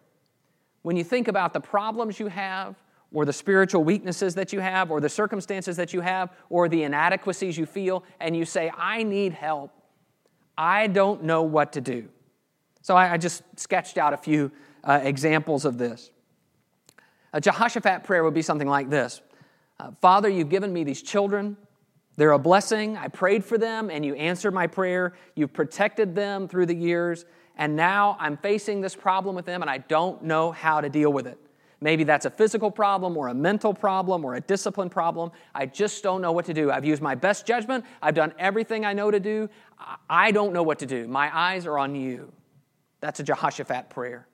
When 0.82 0.96
you 0.96 1.04
think 1.04 1.28
about 1.28 1.52
the 1.52 1.60
problems 1.60 2.18
you 2.18 2.26
have, 2.28 2.76
or 3.12 3.24
the 3.24 3.32
spiritual 3.32 3.84
weaknesses 3.84 4.34
that 4.34 4.52
you 4.52 4.60
have, 4.60 4.90
or 4.90 5.00
the 5.00 5.08
circumstances 5.08 5.76
that 5.76 5.92
you 5.94 6.00
have, 6.00 6.30
or 6.50 6.68
the 6.68 6.82
inadequacies 6.82 7.56
you 7.56 7.66
feel, 7.66 8.04
and 8.20 8.36
you 8.36 8.44
say, 8.44 8.70
I 8.76 9.02
need 9.02 9.32
help. 9.32 9.72
I 10.58 10.86
don't 10.86 11.24
know 11.24 11.42
what 11.42 11.72
to 11.74 11.80
do. 11.80 12.08
So 12.82 12.96
I, 12.96 13.16
just 13.16 13.42
sketched 13.56 13.98
out 13.98 14.12
a 14.12 14.16
few 14.16 14.52
uh, 14.84 15.00
examples 15.02 15.64
of 15.64 15.76
this. 15.76 16.10
A 17.32 17.40
Jehoshaphat 17.40 18.04
prayer 18.04 18.22
would 18.22 18.34
be 18.34 18.42
something 18.42 18.68
like 18.68 18.88
this 18.88 19.20
uh, 19.78 19.90
Father, 20.00 20.28
you've 20.28 20.48
given 20.48 20.72
me 20.72 20.84
these 20.84 21.02
children. 21.02 21.56
They're 22.16 22.32
a 22.32 22.38
blessing. 22.38 22.96
I 22.96 23.08
prayed 23.08 23.44
for 23.44 23.58
them, 23.58 23.90
and 23.90 24.04
you 24.04 24.14
answered 24.14 24.54
my 24.54 24.66
prayer. 24.66 25.14
You've 25.34 25.52
protected 25.52 26.14
them 26.14 26.48
through 26.48 26.66
the 26.66 26.74
years, 26.74 27.26
and 27.58 27.76
now 27.76 28.16
I'm 28.18 28.38
facing 28.38 28.80
this 28.80 28.96
problem 28.96 29.36
with 29.36 29.44
them, 29.44 29.60
and 29.60 29.70
I 29.70 29.78
don't 29.78 30.22
know 30.22 30.50
how 30.50 30.80
to 30.80 30.88
deal 30.88 31.12
with 31.12 31.26
it. 31.26 31.38
Maybe 31.80 32.04
that's 32.04 32.24
a 32.24 32.30
physical 32.30 32.70
problem 32.70 33.16
or 33.16 33.28
a 33.28 33.34
mental 33.34 33.74
problem 33.74 34.24
or 34.24 34.36
a 34.36 34.40
discipline 34.40 34.88
problem. 34.88 35.30
I 35.54 35.66
just 35.66 36.02
don't 36.02 36.22
know 36.22 36.32
what 36.32 36.46
to 36.46 36.54
do. 36.54 36.70
I've 36.70 36.86
used 36.86 37.02
my 37.02 37.14
best 37.14 37.46
judgment. 37.46 37.84
I've 38.00 38.14
done 38.14 38.32
everything 38.38 38.86
I 38.86 38.94
know 38.94 39.10
to 39.10 39.20
do. 39.20 39.50
I 40.08 40.30
don't 40.30 40.54
know 40.54 40.62
what 40.62 40.78
to 40.78 40.86
do. 40.86 41.06
My 41.06 41.30
eyes 41.36 41.66
are 41.66 41.78
on 41.78 41.94
you. 41.94 42.32
That's 43.00 43.20
a 43.20 43.22
Jehoshaphat 43.22 43.90
prayer. 43.90 44.26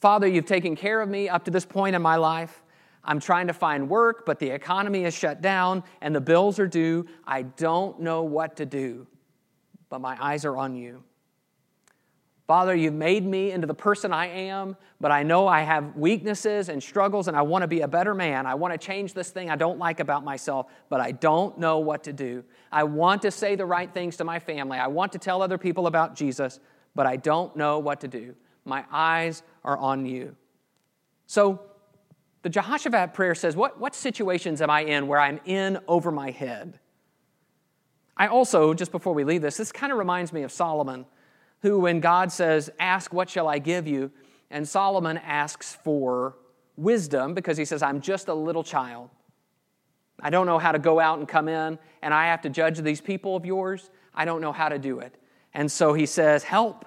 Father, 0.00 0.28
you've 0.28 0.46
taken 0.46 0.76
care 0.76 1.00
of 1.00 1.08
me 1.08 1.28
up 1.28 1.44
to 1.46 1.50
this 1.50 1.64
point 1.64 1.96
in 1.96 2.02
my 2.02 2.16
life. 2.16 2.62
I'm 3.02 3.18
trying 3.18 3.48
to 3.48 3.52
find 3.52 3.88
work, 3.88 4.24
but 4.24 4.38
the 4.38 4.50
economy 4.50 5.04
is 5.04 5.14
shut 5.14 5.40
down 5.40 5.82
and 6.00 6.14
the 6.14 6.20
bills 6.20 6.58
are 6.58 6.66
due. 6.66 7.06
I 7.24 7.42
don't 7.42 8.00
know 8.00 8.22
what 8.22 8.56
to 8.56 8.66
do, 8.66 9.06
but 9.88 10.00
my 10.00 10.16
eyes 10.20 10.44
are 10.44 10.56
on 10.56 10.76
you. 10.76 11.02
Father, 12.46 12.76
you've 12.76 12.94
made 12.94 13.26
me 13.26 13.50
into 13.50 13.66
the 13.66 13.74
person 13.74 14.12
I 14.12 14.26
am, 14.26 14.76
but 15.00 15.10
I 15.10 15.24
know 15.24 15.48
I 15.48 15.62
have 15.62 15.96
weaknesses 15.96 16.68
and 16.68 16.80
struggles, 16.80 17.26
and 17.26 17.36
I 17.36 17.42
want 17.42 17.62
to 17.62 17.68
be 17.68 17.80
a 17.80 17.88
better 17.88 18.14
man. 18.14 18.46
I 18.46 18.54
want 18.54 18.72
to 18.72 18.78
change 18.78 19.14
this 19.14 19.30
thing 19.30 19.50
I 19.50 19.56
don't 19.56 19.80
like 19.80 19.98
about 19.98 20.22
myself, 20.22 20.66
but 20.88 21.00
I 21.00 21.10
don't 21.10 21.58
know 21.58 21.80
what 21.80 22.04
to 22.04 22.12
do. 22.12 22.44
I 22.70 22.84
want 22.84 23.22
to 23.22 23.32
say 23.32 23.56
the 23.56 23.66
right 23.66 23.92
things 23.92 24.16
to 24.18 24.24
my 24.24 24.38
family. 24.38 24.78
I 24.78 24.86
want 24.86 25.12
to 25.12 25.18
tell 25.18 25.42
other 25.42 25.58
people 25.58 25.88
about 25.88 26.14
Jesus, 26.14 26.60
but 26.94 27.04
I 27.04 27.16
don't 27.16 27.56
know 27.56 27.80
what 27.80 28.00
to 28.02 28.08
do. 28.08 28.36
My 28.64 28.84
eyes 28.92 29.42
are 29.64 29.76
on 29.76 30.06
you. 30.06 30.36
So, 31.26 31.60
the 32.42 32.50
Jehoshaphat 32.50 33.12
prayer 33.12 33.34
says, 33.34 33.56
What, 33.56 33.80
what 33.80 33.92
situations 33.92 34.62
am 34.62 34.70
I 34.70 34.82
in 34.82 35.08
where 35.08 35.18
I'm 35.18 35.40
in 35.46 35.78
over 35.88 36.12
my 36.12 36.30
head? 36.30 36.78
I 38.16 38.28
also, 38.28 38.72
just 38.72 38.92
before 38.92 39.14
we 39.14 39.24
leave 39.24 39.42
this, 39.42 39.56
this 39.56 39.72
kind 39.72 39.90
of 39.90 39.98
reminds 39.98 40.32
me 40.32 40.44
of 40.44 40.52
Solomon 40.52 41.06
who, 41.62 41.78
when 41.78 42.00
God 42.00 42.32
says, 42.32 42.70
Ask, 42.78 43.12
what 43.12 43.30
shall 43.30 43.48
I 43.48 43.58
give 43.58 43.86
you? 43.86 44.10
And 44.50 44.68
Solomon 44.68 45.18
asks 45.18 45.74
for 45.82 46.36
wisdom 46.76 47.34
because 47.34 47.56
he 47.56 47.64
says, 47.64 47.82
I'm 47.82 48.00
just 48.00 48.28
a 48.28 48.34
little 48.34 48.62
child. 48.62 49.10
I 50.20 50.30
don't 50.30 50.46
know 50.46 50.58
how 50.58 50.72
to 50.72 50.78
go 50.78 50.98
out 50.98 51.18
and 51.18 51.28
come 51.28 51.48
in, 51.48 51.78
and 52.02 52.14
I 52.14 52.26
have 52.26 52.42
to 52.42 52.48
judge 52.48 52.78
these 52.78 53.00
people 53.00 53.36
of 53.36 53.44
yours. 53.44 53.90
I 54.14 54.24
don't 54.24 54.40
know 54.40 54.52
how 54.52 54.68
to 54.68 54.78
do 54.78 55.00
it. 55.00 55.14
And 55.52 55.70
so 55.70 55.92
he 55.92 56.06
says, 56.06 56.42
Help, 56.42 56.84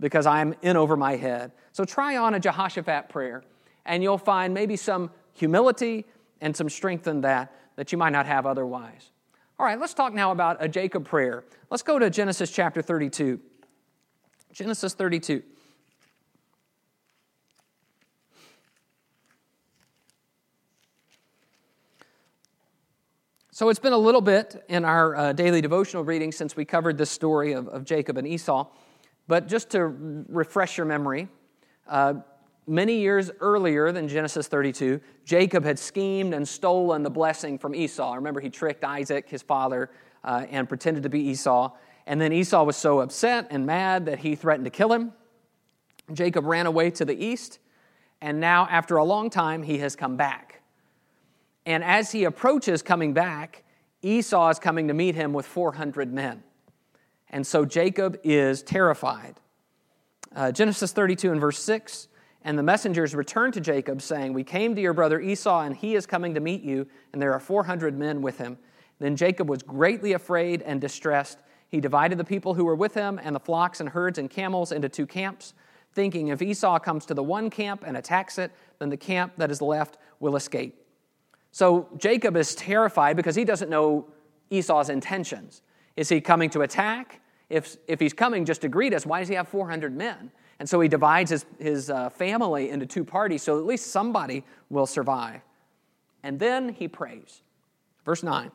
because 0.00 0.26
I'm 0.26 0.54
in 0.62 0.76
over 0.76 0.96
my 0.96 1.16
head. 1.16 1.52
So 1.72 1.84
try 1.84 2.16
on 2.16 2.34
a 2.34 2.40
Jehoshaphat 2.40 3.08
prayer, 3.08 3.44
and 3.84 4.02
you'll 4.02 4.18
find 4.18 4.54
maybe 4.54 4.76
some 4.76 5.10
humility 5.34 6.04
and 6.40 6.56
some 6.56 6.68
strength 6.68 7.06
in 7.06 7.20
that 7.22 7.52
that 7.76 7.92
you 7.92 7.98
might 7.98 8.10
not 8.10 8.26
have 8.26 8.46
otherwise. 8.46 9.10
All 9.58 9.66
right, 9.66 9.78
let's 9.78 9.94
talk 9.94 10.12
now 10.12 10.32
about 10.32 10.56
a 10.60 10.68
Jacob 10.68 11.04
prayer. 11.04 11.44
Let's 11.70 11.82
go 11.82 11.98
to 11.98 12.10
Genesis 12.10 12.50
chapter 12.50 12.82
32. 12.82 13.40
Genesis 14.54 14.94
32. 14.94 15.42
So 23.50 23.68
it's 23.68 23.80
been 23.80 23.92
a 23.92 23.98
little 23.98 24.20
bit 24.20 24.64
in 24.68 24.84
our 24.84 25.16
uh, 25.16 25.32
daily 25.32 25.60
devotional 25.60 26.04
reading 26.04 26.30
since 26.30 26.54
we 26.54 26.64
covered 26.64 26.96
this 26.96 27.10
story 27.10 27.52
of, 27.52 27.66
of 27.66 27.84
Jacob 27.84 28.16
and 28.16 28.28
Esau. 28.28 28.68
But 29.26 29.48
just 29.48 29.70
to 29.70 29.86
refresh 30.28 30.76
your 30.76 30.86
memory, 30.86 31.26
uh, 31.88 32.14
many 32.68 33.00
years 33.00 33.32
earlier 33.40 33.90
than 33.90 34.06
Genesis 34.06 34.46
32, 34.46 35.00
Jacob 35.24 35.64
had 35.64 35.80
schemed 35.80 36.32
and 36.32 36.46
stolen 36.46 37.02
the 37.02 37.10
blessing 37.10 37.58
from 37.58 37.74
Esau. 37.74 38.14
Remember, 38.14 38.40
he 38.40 38.50
tricked 38.50 38.84
Isaac, 38.84 39.28
his 39.28 39.42
father, 39.42 39.90
uh, 40.22 40.46
and 40.48 40.68
pretended 40.68 41.02
to 41.02 41.08
be 41.08 41.22
Esau. 41.22 41.72
And 42.06 42.20
then 42.20 42.32
Esau 42.32 42.64
was 42.64 42.76
so 42.76 43.00
upset 43.00 43.46
and 43.50 43.66
mad 43.66 44.06
that 44.06 44.20
he 44.20 44.34
threatened 44.34 44.66
to 44.66 44.70
kill 44.70 44.92
him. 44.92 45.12
Jacob 46.12 46.44
ran 46.44 46.66
away 46.66 46.90
to 46.90 47.04
the 47.04 47.14
east, 47.24 47.58
and 48.20 48.40
now, 48.40 48.66
after 48.70 48.96
a 48.96 49.04
long 49.04 49.30
time, 49.30 49.62
he 49.62 49.78
has 49.78 49.96
come 49.96 50.16
back. 50.16 50.62
And 51.66 51.82
as 51.82 52.12
he 52.12 52.24
approaches 52.24 52.82
coming 52.82 53.14
back, 53.14 53.64
Esau 54.02 54.50
is 54.50 54.58
coming 54.58 54.88
to 54.88 54.94
meet 54.94 55.14
him 55.14 55.32
with 55.32 55.46
400 55.46 56.12
men. 56.12 56.42
And 57.30 57.46
so 57.46 57.64
Jacob 57.64 58.18
is 58.22 58.62
terrified. 58.62 59.40
Uh, 60.34 60.52
Genesis 60.52 60.92
32 60.92 61.32
and 61.32 61.40
verse 61.40 61.58
6 61.58 62.08
And 62.42 62.58
the 62.58 62.62
messengers 62.62 63.14
returned 63.14 63.54
to 63.54 63.60
Jacob, 63.60 64.02
saying, 64.02 64.34
We 64.34 64.44
came 64.44 64.74
to 64.74 64.80
your 64.80 64.92
brother 64.92 65.20
Esau, 65.20 65.62
and 65.62 65.74
he 65.74 65.94
is 65.94 66.06
coming 66.06 66.34
to 66.34 66.40
meet 66.40 66.62
you, 66.62 66.86
and 67.12 67.20
there 67.20 67.32
are 67.32 67.40
400 67.40 67.98
men 67.98 68.20
with 68.20 68.38
him. 68.38 68.58
Then 68.98 69.16
Jacob 69.16 69.48
was 69.48 69.62
greatly 69.62 70.12
afraid 70.12 70.62
and 70.62 70.80
distressed. 70.80 71.38
He 71.74 71.80
divided 71.80 72.18
the 72.18 72.24
people 72.24 72.54
who 72.54 72.64
were 72.64 72.76
with 72.76 72.94
him 72.94 73.18
and 73.20 73.34
the 73.34 73.40
flocks 73.40 73.80
and 73.80 73.88
herds 73.88 74.16
and 74.16 74.30
camels 74.30 74.70
into 74.70 74.88
two 74.88 75.08
camps, 75.08 75.54
thinking, 75.92 76.28
If 76.28 76.40
Esau 76.40 76.78
comes 76.78 77.04
to 77.06 77.14
the 77.14 77.22
one 77.24 77.50
camp 77.50 77.82
and 77.84 77.96
attacks 77.96 78.38
it, 78.38 78.52
then 78.78 78.90
the 78.90 78.96
camp 78.96 79.32
that 79.38 79.50
is 79.50 79.60
left 79.60 79.96
will 80.20 80.36
escape. 80.36 80.80
So 81.50 81.88
Jacob 81.96 82.36
is 82.36 82.54
terrified 82.54 83.16
because 83.16 83.34
he 83.34 83.44
doesn't 83.44 83.70
know 83.70 84.06
Esau's 84.50 84.88
intentions. 84.88 85.62
Is 85.96 86.08
he 86.08 86.20
coming 86.20 86.48
to 86.50 86.60
attack? 86.60 87.20
If, 87.50 87.76
if 87.88 87.98
he's 87.98 88.12
coming 88.12 88.44
just 88.44 88.60
to 88.60 88.68
greet 88.68 88.94
us, 88.94 89.04
why 89.04 89.18
does 89.18 89.28
he 89.28 89.34
have 89.34 89.48
400 89.48 89.96
men? 89.96 90.30
And 90.60 90.68
so 90.68 90.80
he 90.80 90.86
divides 90.86 91.32
his, 91.32 91.44
his 91.58 91.90
uh, 91.90 92.08
family 92.08 92.70
into 92.70 92.86
two 92.86 93.04
parties 93.04 93.42
so 93.42 93.58
at 93.58 93.66
least 93.66 93.88
somebody 93.88 94.44
will 94.70 94.86
survive. 94.86 95.40
And 96.22 96.38
then 96.38 96.68
he 96.68 96.86
prays. 96.86 97.42
Verse 98.04 98.22
9 98.22 98.52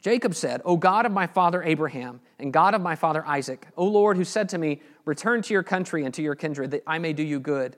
Jacob 0.00 0.34
said, 0.34 0.62
O 0.64 0.76
God 0.76 1.06
of 1.06 1.12
my 1.12 1.26
father 1.26 1.62
Abraham 1.62 2.20
and 2.38 2.52
God 2.52 2.74
of 2.74 2.80
my 2.80 2.94
father 2.94 3.24
Isaac, 3.26 3.66
O 3.76 3.84
Lord, 3.84 4.16
who 4.16 4.24
said 4.24 4.48
to 4.50 4.58
me, 4.58 4.80
Return 5.04 5.42
to 5.42 5.52
your 5.52 5.62
country 5.62 6.04
and 6.04 6.14
to 6.14 6.22
your 6.22 6.34
kindred, 6.34 6.70
that 6.70 6.84
I 6.86 6.98
may 6.98 7.12
do 7.12 7.22
you 7.22 7.40
good. 7.40 7.76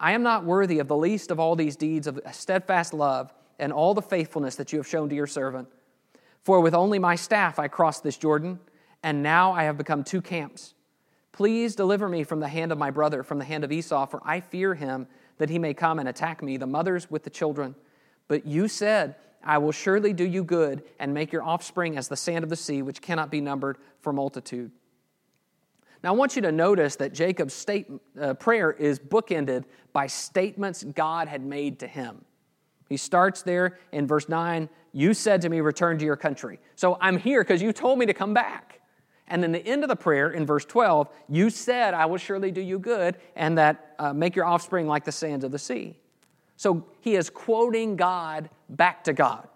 I 0.00 0.12
am 0.12 0.22
not 0.22 0.44
worthy 0.44 0.78
of 0.78 0.88
the 0.88 0.96
least 0.96 1.30
of 1.30 1.38
all 1.40 1.56
these 1.56 1.76
deeds 1.76 2.06
of 2.06 2.20
steadfast 2.32 2.94
love 2.94 3.32
and 3.58 3.72
all 3.72 3.94
the 3.94 4.02
faithfulness 4.02 4.56
that 4.56 4.72
you 4.72 4.78
have 4.78 4.86
shown 4.86 5.08
to 5.08 5.14
your 5.14 5.26
servant. 5.26 5.68
For 6.42 6.60
with 6.60 6.74
only 6.74 6.98
my 6.98 7.16
staff 7.16 7.58
I 7.58 7.68
crossed 7.68 8.02
this 8.02 8.16
Jordan, 8.16 8.60
and 9.02 9.22
now 9.22 9.52
I 9.52 9.64
have 9.64 9.76
become 9.76 10.04
two 10.04 10.22
camps. 10.22 10.74
Please 11.32 11.74
deliver 11.74 12.08
me 12.08 12.24
from 12.24 12.40
the 12.40 12.48
hand 12.48 12.72
of 12.72 12.78
my 12.78 12.90
brother, 12.90 13.22
from 13.22 13.38
the 13.38 13.44
hand 13.44 13.64
of 13.64 13.72
Esau, 13.72 14.06
for 14.06 14.20
I 14.24 14.40
fear 14.40 14.74
him 14.74 15.06
that 15.38 15.50
he 15.50 15.58
may 15.58 15.74
come 15.74 15.98
and 15.98 16.08
attack 16.08 16.42
me, 16.42 16.56
the 16.56 16.66
mothers 16.66 17.10
with 17.10 17.24
the 17.24 17.30
children. 17.30 17.74
But 18.28 18.46
you 18.46 18.68
said, 18.68 19.16
I 19.42 19.58
will 19.58 19.72
surely 19.72 20.12
do 20.12 20.24
you 20.24 20.44
good 20.44 20.82
and 20.98 21.14
make 21.14 21.32
your 21.32 21.42
offspring 21.42 21.96
as 21.96 22.08
the 22.08 22.16
sand 22.16 22.44
of 22.44 22.50
the 22.50 22.56
sea, 22.56 22.82
which 22.82 23.00
cannot 23.00 23.30
be 23.30 23.40
numbered 23.40 23.78
for 24.00 24.12
multitude. 24.12 24.70
Now, 26.02 26.10
I 26.10 26.16
want 26.16 26.36
you 26.36 26.42
to 26.42 26.52
notice 26.52 26.96
that 26.96 27.12
Jacob's 27.12 27.54
state, 27.54 27.90
uh, 28.20 28.34
prayer 28.34 28.70
is 28.70 28.98
bookended 28.98 29.64
by 29.92 30.06
statements 30.06 30.84
God 30.84 31.28
had 31.28 31.44
made 31.44 31.80
to 31.80 31.88
him. 31.88 32.24
He 32.88 32.96
starts 32.96 33.42
there 33.42 33.78
in 33.92 34.06
verse 34.06 34.28
9 34.28 34.68
You 34.92 35.12
said 35.12 35.42
to 35.42 35.48
me, 35.48 35.60
Return 35.60 35.98
to 35.98 36.04
your 36.04 36.16
country. 36.16 36.60
So 36.76 36.96
I'm 37.00 37.18
here 37.18 37.42
because 37.42 37.60
you 37.60 37.72
told 37.72 37.98
me 37.98 38.06
to 38.06 38.14
come 38.14 38.32
back. 38.32 38.80
And 39.26 39.42
then 39.42 39.52
the 39.52 39.64
end 39.64 39.84
of 39.84 39.88
the 39.88 39.96
prayer 39.96 40.30
in 40.30 40.46
verse 40.46 40.64
12, 40.64 41.08
You 41.28 41.50
said, 41.50 41.94
I 41.94 42.06
will 42.06 42.16
surely 42.16 42.50
do 42.50 42.60
you 42.60 42.78
good, 42.78 43.16
and 43.36 43.58
that 43.58 43.94
uh, 43.98 44.12
make 44.12 44.36
your 44.36 44.46
offspring 44.46 44.86
like 44.86 45.04
the 45.04 45.12
sands 45.12 45.44
of 45.44 45.52
the 45.52 45.58
sea. 45.58 45.96
So 46.58 46.84
he 47.00 47.14
is 47.14 47.30
quoting 47.30 47.94
God 47.94 48.50
back 48.68 49.04
to 49.04 49.12
God. 49.12 49.46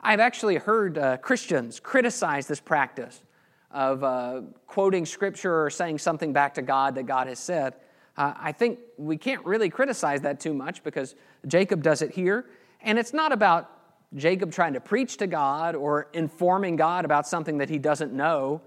I've 0.00 0.18
actually 0.18 0.56
heard 0.56 0.96
uh, 0.96 1.18
Christians 1.18 1.78
criticize 1.78 2.46
this 2.46 2.58
practice 2.58 3.22
of 3.70 4.02
uh, 4.02 4.40
quoting 4.66 5.04
scripture 5.04 5.64
or 5.64 5.68
saying 5.68 5.98
something 5.98 6.32
back 6.32 6.54
to 6.54 6.62
God 6.62 6.94
that 6.94 7.02
God 7.02 7.26
has 7.26 7.38
said. 7.38 7.74
Uh, 8.16 8.32
I 8.34 8.52
think 8.52 8.78
we 8.96 9.18
can't 9.18 9.44
really 9.44 9.68
criticize 9.68 10.22
that 10.22 10.40
too 10.40 10.54
much 10.54 10.82
because 10.82 11.14
Jacob 11.46 11.82
does 11.82 12.00
it 12.00 12.12
here. 12.12 12.46
And 12.80 12.98
it's 12.98 13.12
not 13.12 13.30
about 13.30 13.70
Jacob 14.14 14.50
trying 14.50 14.72
to 14.72 14.80
preach 14.80 15.18
to 15.18 15.26
God 15.26 15.76
or 15.76 16.08
informing 16.14 16.76
God 16.76 17.04
about 17.04 17.28
something 17.28 17.58
that 17.58 17.68
he 17.68 17.76
doesn't 17.76 18.14
know. 18.14 18.62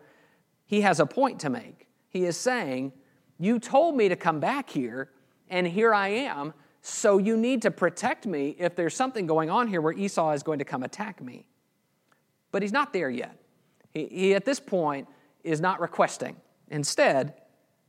He 0.68 0.82
has 0.82 1.00
a 1.00 1.08
point 1.08 1.40
to 1.40 1.50
make. 1.50 1.88
He 2.10 2.26
is 2.26 2.38
saying, 2.38 2.94
You 3.40 3.58
told 3.58 3.96
me 3.96 4.08
to 4.08 4.16
come 4.16 4.40
back 4.40 4.70
here, 4.70 5.10
and 5.50 5.66
here 5.66 5.96
I 5.96 6.10
am, 6.10 6.54
so 6.82 7.18
you 7.18 7.38
need 7.38 7.62
to 7.62 7.72
protect 7.72 8.26
me 8.26 8.56
if 8.58 8.76
there's 8.76 8.96
something 8.96 9.28
going 9.28 9.50
on 9.50 9.68
here 9.68 9.82
where 9.82 9.94
Esau 9.94 10.32
is 10.32 10.44
going 10.44 10.60
to 10.60 10.66
come 10.66 10.84
attack 10.84 11.22
me. 11.22 11.48
But 12.52 12.64
he's 12.64 12.72
not 12.72 12.92
there 12.92 13.10
yet. 13.10 13.38
He, 13.94 14.08
he 14.08 14.36
at 14.36 14.46
this 14.46 14.60
point 14.60 15.08
is 15.44 15.62
not 15.62 15.80
requesting. 15.80 16.36
Instead, 16.70 17.34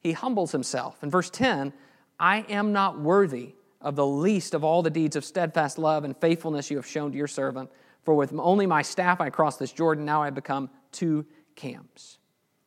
he 0.00 0.12
humbles 0.12 0.52
himself. 0.52 1.02
In 1.02 1.10
verse 1.10 1.30
10, 1.30 1.72
I 2.20 2.38
am 2.48 2.72
not 2.72 3.00
worthy 3.00 3.54
of 3.80 3.96
the 3.96 4.06
least 4.06 4.54
of 4.54 4.62
all 4.62 4.82
the 4.82 4.90
deeds 4.90 5.16
of 5.16 5.24
steadfast 5.24 5.78
love 5.78 6.04
and 6.04 6.16
faithfulness 6.16 6.70
you 6.70 6.76
have 6.76 6.86
shown 6.86 7.12
to 7.12 7.18
your 7.18 7.26
servant. 7.26 7.70
For 8.04 8.14
with 8.14 8.32
only 8.34 8.66
my 8.66 8.82
staff 8.82 9.20
I 9.20 9.30
crossed 9.30 9.58
this 9.58 9.72
Jordan, 9.72 10.04
now 10.04 10.22
I 10.22 10.26
have 10.26 10.34
become 10.34 10.70
two 10.90 11.24
camps. 11.56 12.18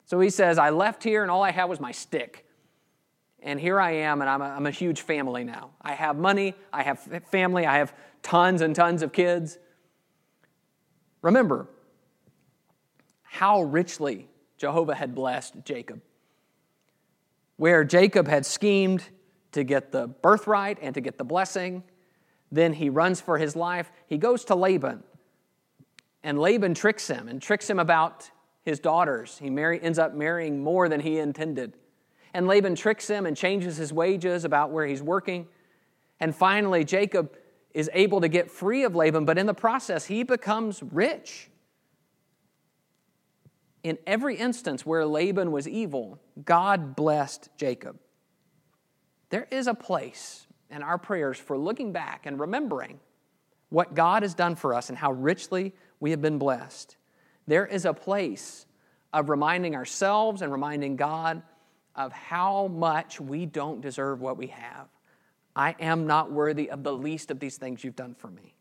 So 0.05 0.19
he 0.19 0.29
says, 0.29 0.57
I 0.57 0.69
left 0.69 1.03
here 1.03 1.21
and 1.21 1.31
all 1.31 1.43
I 1.43 1.51
had 1.51 1.65
was 1.65 1.79
my 1.79 1.91
stick. 1.91 2.44
And 3.45 3.59
here 3.59 3.79
I 3.79 3.91
am, 3.91 4.21
and 4.21 4.29
I'm 4.29 4.41
a, 4.41 4.45
I'm 4.45 4.65
a 4.65 4.71
huge 4.71 5.01
family 5.01 5.43
now. 5.43 5.69
I 5.79 5.93
have 5.93 6.17
money, 6.17 6.55
I 6.73 6.81
have 6.81 6.99
family, 7.29 7.67
I 7.67 7.77
have 7.77 7.93
tons 8.23 8.61
and 8.61 8.75
tons 8.75 9.03
of 9.03 9.13
kids. 9.13 9.59
Remember 11.21 11.69
how 13.21 13.61
richly 13.61 14.27
Jehovah 14.57 14.95
had 14.95 15.13
blessed 15.13 15.63
Jacob. 15.63 16.01
Where 17.57 17.83
Jacob 17.83 18.27
had 18.27 18.47
schemed 18.47 19.03
to 19.51 19.63
get 19.63 19.91
the 19.91 20.07
birthright 20.07 20.79
and 20.81 20.95
to 20.95 21.01
get 21.01 21.19
the 21.19 21.23
blessing. 21.23 21.83
Then 22.51 22.73
he 22.73 22.89
runs 22.89 23.21
for 23.21 23.37
his 23.37 23.55
life. 23.55 23.91
He 24.07 24.17
goes 24.17 24.45
to 24.45 24.55
Laban, 24.55 25.03
and 26.23 26.39
Laban 26.39 26.73
tricks 26.73 27.07
him 27.07 27.27
and 27.27 27.39
tricks 27.39 27.69
him 27.69 27.77
about 27.77 28.31
his 28.63 28.79
daughters. 28.79 29.37
He 29.37 29.51
marry, 29.51 29.79
ends 29.79 29.99
up 29.99 30.15
marrying 30.15 30.63
more 30.63 30.89
than 30.89 30.99
he 30.99 31.19
intended. 31.19 31.73
And 32.35 32.47
Laban 32.47 32.75
tricks 32.75 33.07
him 33.07 33.25
and 33.25 33.37
changes 33.37 33.77
his 33.77 33.93
wages 33.93 34.43
about 34.43 34.69
where 34.69 34.85
he's 34.85 35.01
working. 35.01 35.47
And 36.19 36.35
finally, 36.35 36.83
Jacob 36.83 37.37
is 37.73 37.89
able 37.93 38.19
to 38.19 38.27
get 38.27 38.51
free 38.51 38.83
of 38.83 38.93
Laban, 38.93 39.23
but 39.23 39.37
in 39.37 39.45
the 39.45 39.53
process, 39.53 40.03
he 40.03 40.23
becomes 40.23 40.83
rich. 40.83 41.49
In 43.83 43.97
every 44.05 44.35
instance 44.35 44.85
where 44.85 45.05
Laban 45.05 45.53
was 45.53 45.65
evil, 45.65 46.19
God 46.43 46.93
blessed 46.97 47.47
Jacob. 47.55 47.97
There 49.29 49.47
is 49.49 49.67
a 49.67 49.73
place 49.73 50.45
in 50.69 50.83
our 50.83 50.97
prayers 50.97 51.37
for 51.37 51.57
looking 51.57 51.93
back 51.93 52.25
and 52.25 52.37
remembering 52.37 52.99
what 53.69 53.93
God 53.93 54.23
has 54.23 54.33
done 54.33 54.55
for 54.55 54.73
us 54.73 54.89
and 54.89 54.97
how 54.97 55.13
richly 55.13 55.71
we 56.01 56.11
have 56.11 56.21
been 56.21 56.37
blessed. 56.37 56.97
There 57.47 57.65
is 57.65 57.85
a 57.85 57.93
place 57.93 58.65
of 59.13 59.29
reminding 59.29 59.73
ourselves 59.73 60.41
and 60.41 60.51
reminding 60.51 60.97
God 60.97 61.41
of 61.95 62.11
how 62.11 62.67
much 62.67 63.19
we 63.19 63.45
don't 63.45 63.81
deserve 63.81 64.21
what 64.21 64.37
we 64.37 64.47
have. 64.47 64.87
I 65.55 65.75
am 65.79 66.05
not 66.05 66.31
worthy 66.31 66.69
of 66.69 66.83
the 66.83 66.93
least 66.93 67.31
of 67.31 67.39
these 67.39 67.57
things 67.57 67.83
you've 67.83 67.95
done 67.95 68.15
for 68.15 68.29
me. 68.29 68.55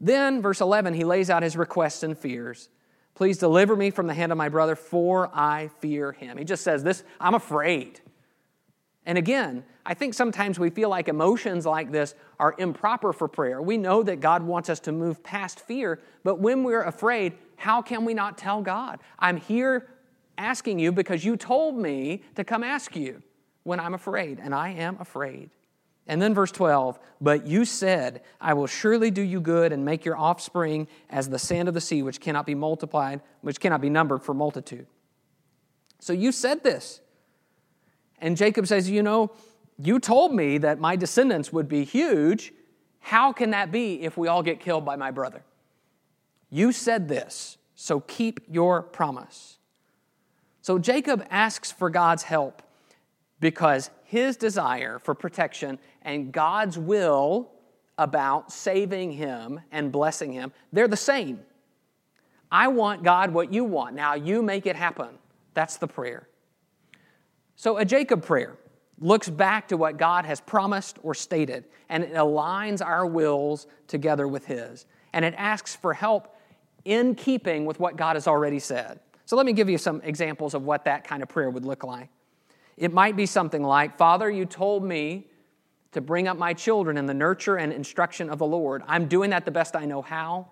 Then, 0.00 0.42
verse 0.42 0.60
11, 0.60 0.94
he 0.94 1.04
lays 1.04 1.30
out 1.30 1.42
his 1.42 1.56
requests 1.56 2.02
and 2.02 2.16
fears. 2.16 2.68
Please 3.14 3.38
deliver 3.38 3.74
me 3.74 3.90
from 3.90 4.06
the 4.06 4.14
hand 4.14 4.30
of 4.30 4.38
my 4.38 4.48
brother, 4.48 4.76
for 4.76 5.30
I 5.34 5.70
fear 5.80 6.12
him. 6.12 6.38
He 6.38 6.44
just 6.44 6.62
says 6.62 6.84
this 6.84 7.02
I'm 7.20 7.34
afraid. 7.34 8.00
And 9.06 9.16
again, 9.16 9.64
I 9.86 9.94
think 9.94 10.12
sometimes 10.12 10.58
we 10.58 10.68
feel 10.68 10.90
like 10.90 11.08
emotions 11.08 11.64
like 11.64 11.90
this 11.90 12.14
are 12.38 12.54
improper 12.58 13.14
for 13.14 13.26
prayer. 13.26 13.62
We 13.62 13.78
know 13.78 14.02
that 14.02 14.20
God 14.20 14.42
wants 14.42 14.68
us 14.68 14.80
to 14.80 14.92
move 14.92 15.22
past 15.22 15.60
fear, 15.60 15.98
but 16.24 16.40
when 16.40 16.62
we're 16.62 16.82
afraid, 16.82 17.32
how 17.56 17.80
can 17.80 18.04
we 18.04 18.12
not 18.12 18.36
tell 18.36 18.60
God? 18.60 19.00
I'm 19.18 19.38
here 19.38 19.88
asking 20.38 20.78
you 20.78 20.92
because 20.92 21.24
you 21.24 21.36
told 21.36 21.76
me 21.76 22.22
to 22.36 22.44
come 22.44 22.64
ask 22.64 22.96
you 22.96 23.22
when 23.64 23.80
I'm 23.80 23.92
afraid, 23.92 24.40
and 24.42 24.54
I 24.54 24.70
am 24.70 24.96
afraid. 25.00 25.50
And 26.06 26.22
then 26.22 26.32
verse 26.32 26.50
12, 26.50 26.98
but 27.20 27.46
you 27.46 27.66
said, 27.66 28.22
I 28.40 28.54
will 28.54 28.66
surely 28.66 29.10
do 29.10 29.20
you 29.20 29.42
good 29.42 29.72
and 29.72 29.84
make 29.84 30.06
your 30.06 30.16
offspring 30.16 30.88
as 31.10 31.28
the 31.28 31.38
sand 31.38 31.68
of 31.68 31.74
the 31.74 31.80
sea, 31.82 32.02
which 32.02 32.18
cannot 32.18 32.46
be 32.46 32.54
multiplied, 32.54 33.20
which 33.42 33.60
cannot 33.60 33.82
be 33.82 33.90
numbered 33.90 34.22
for 34.22 34.32
multitude. 34.32 34.86
So 35.98 36.14
you 36.14 36.32
said 36.32 36.62
this. 36.62 37.00
And 38.20 38.38
Jacob 38.38 38.66
says, 38.66 38.88
You 38.88 39.02
know, 39.02 39.32
you 39.78 40.00
told 40.00 40.34
me 40.34 40.56
that 40.58 40.80
my 40.80 40.96
descendants 40.96 41.52
would 41.52 41.68
be 41.68 41.84
huge. 41.84 42.52
How 43.00 43.32
can 43.32 43.50
that 43.50 43.70
be 43.70 44.02
if 44.02 44.16
we 44.16 44.28
all 44.28 44.42
get 44.42 44.60
killed 44.60 44.84
by 44.84 44.96
my 44.96 45.10
brother? 45.10 45.42
You 46.50 46.72
said 46.72 47.08
this, 47.08 47.58
so 47.74 48.00
keep 48.00 48.40
your 48.48 48.82
promise. 48.82 49.57
So 50.68 50.78
Jacob 50.78 51.24
asks 51.30 51.72
for 51.72 51.88
God's 51.88 52.24
help 52.24 52.60
because 53.40 53.88
his 54.04 54.36
desire 54.36 54.98
for 54.98 55.14
protection 55.14 55.78
and 56.02 56.30
God's 56.30 56.76
will 56.76 57.50
about 57.96 58.52
saving 58.52 59.12
him 59.12 59.60
and 59.72 59.90
blessing 59.90 60.30
him, 60.30 60.52
they're 60.70 60.86
the 60.86 60.94
same. 60.94 61.40
I 62.52 62.68
want 62.68 63.02
God 63.02 63.32
what 63.32 63.50
you 63.50 63.64
want. 63.64 63.94
Now 63.94 64.12
you 64.12 64.42
make 64.42 64.66
it 64.66 64.76
happen. 64.76 65.08
That's 65.54 65.78
the 65.78 65.86
prayer. 65.86 66.28
So 67.56 67.78
a 67.78 67.84
Jacob 67.86 68.22
prayer 68.22 68.58
looks 68.98 69.30
back 69.30 69.68
to 69.68 69.78
what 69.78 69.96
God 69.96 70.26
has 70.26 70.38
promised 70.38 70.98
or 71.02 71.14
stated, 71.14 71.64
and 71.88 72.04
it 72.04 72.12
aligns 72.12 72.84
our 72.84 73.06
wills 73.06 73.68
together 73.86 74.28
with 74.28 74.44
His. 74.44 74.84
And 75.14 75.24
it 75.24 75.32
asks 75.38 75.74
for 75.74 75.94
help 75.94 76.36
in 76.84 77.14
keeping 77.14 77.64
with 77.64 77.80
what 77.80 77.96
God 77.96 78.16
has 78.16 78.26
already 78.26 78.58
said. 78.58 79.00
So 79.28 79.36
let 79.36 79.44
me 79.44 79.52
give 79.52 79.68
you 79.68 79.76
some 79.76 80.00
examples 80.04 80.54
of 80.54 80.62
what 80.62 80.86
that 80.86 81.04
kind 81.04 81.22
of 81.22 81.28
prayer 81.28 81.50
would 81.50 81.66
look 81.66 81.84
like. 81.84 82.08
It 82.78 82.94
might 82.94 83.14
be 83.14 83.26
something 83.26 83.62
like 83.62 83.98
Father, 83.98 84.30
you 84.30 84.46
told 84.46 84.82
me 84.82 85.26
to 85.92 86.00
bring 86.00 86.28
up 86.28 86.38
my 86.38 86.54
children 86.54 86.96
in 86.96 87.04
the 87.04 87.12
nurture 87.12 87.56
and 87.56 87.70
instruction 87.70 88.30
of 88.30 88.38
the 88.38 88.46
Lord. 88.46 88.82
I'm 88.86 89.06
doing 89.06 89.28
that 89.28 89.44
the 89.44 89.50
best 89.50 89.76
I 89.76 89.84
know 89.84 90.00
how. 90.00 90.48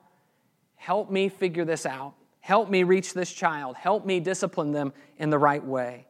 Help 0.75 1.11
me 1.11 1.31
figure 1.31 1.65
this 1.65 1.87
out. 1.87 2.17
Help 2.41 2.69
me 2.69 2.83
reach 2.83 3.15
this 3.15 3.33
child. 3.33 3.77
Help 3.77 4.05
me 4.05 4.21
discipline 4.21 4.73
them 4.73 4.93
in 5.17 5.31
the 5.31 5.39
right 5.39 5.65
way. 5.65 6.07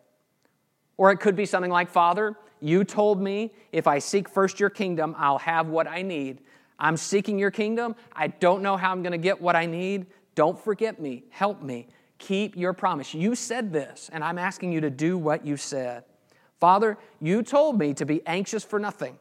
Or 0.96 1.12
it 1.12 1.18
could 1.18 1.36
be 1.36 1.46
something 1.46 1.70
like 1.70 1.88
Father, 1.88 2.34
you 2.58 2.82
told 2.82 3.22
me 3.22 3.52
if 3.70 3.86
I 3.86 4.00
seek 4.00 4.28
first 4.28 4.58
your 4.58 4.70
kingdom, 4.70 5.14
I'll 5.16 5.38
have 5.38 5.68
what 5.68 5.86
I 5.86 6.02
need. 6.02 6.40
I'm 6.80 6.96
seeking 6.96 7.38
your 7.38 7.52
kingdom. 7.52 7.94
I 8.12 8.26
don't 8.26 8.60
know 8.60 8.76
how 8.76 8.90
I'm 8.90 9.04
going 9.04 9.12
to 9.12 9.18
get 9.18 9.40
what 9.40 9.54
I 9.54 9.66
need. 9.66 10.06
Don't 10.34 10.58
forget 10.58 11.00
me. 11.00 11.26
Help 11.30 11.62
me. 11.62 11.86
Keep 12.18 12.56
your 12.56 12.72
promise. 12.72 13.14
You 13.14 13.34
said 13.34 13.72
this, 13.72 14.10
and 14.12 14.24
I'm 14.24 14.38
asking 14.38 14.72
you 14.72 14.80
to 14.80 14.90
do 14.90 15.18
what 15.18 15.46
you 15.46 15.56
said. 15.56 16.04
Father, 16.58 16.96
you 17.20 17.42
told 17.42 17.78
me 17.78 17.92
to 17.94 18.06
be 18.06 18.26
anxious 18.26 18.64
for 18.64 18.78
nothing 18.78 19.18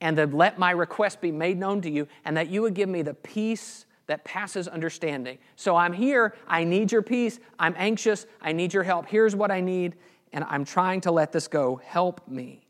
and 0.00 0.16
to 0.16 0.26
let 0.26 0.58
my 0.58 0.70
request 0.70 1.20
be 1.20 1.32
made 1.32 1.58
known 1.58 1.80
to 1.80 1.90
you, 1.90 2.06
and 2.24 2.36
that 2.36 2.48
you 2.48 2.62
would 2.62 2.74
give 2.74 2.88
me 2.88 3.02
the 3.02 3.14
peace 3.14 3.86
that 4.06 4.24
passes 4.24 4.68
understanding. 4.68 5.38
So 5.56 5.74
I'm 5.74 5.92
here. 5.92 6.34
I 6.46 6.64
need 6.64 6.92
your 6.92 7.02
peace. 7.02 7.40
I'm 7.58 7.74
anxious. 7.78 8.26
I 8.40 8.52
need 8.52 8.74
your 8.74 8.82
help. 8.82 9.06
Here's 9.06 9.34
what 9.34 9.50
I 9.50 9.60
need, 9.60 9.96
and 10.32 10.44
I'm 10.48 10.64
trying 10.64 11.00
to 11.02 11.10
let 11.10 11.32
this 11.32 11.48
go. 11.48 11.80
Help 11.82 12.28
me. 12.28 12.66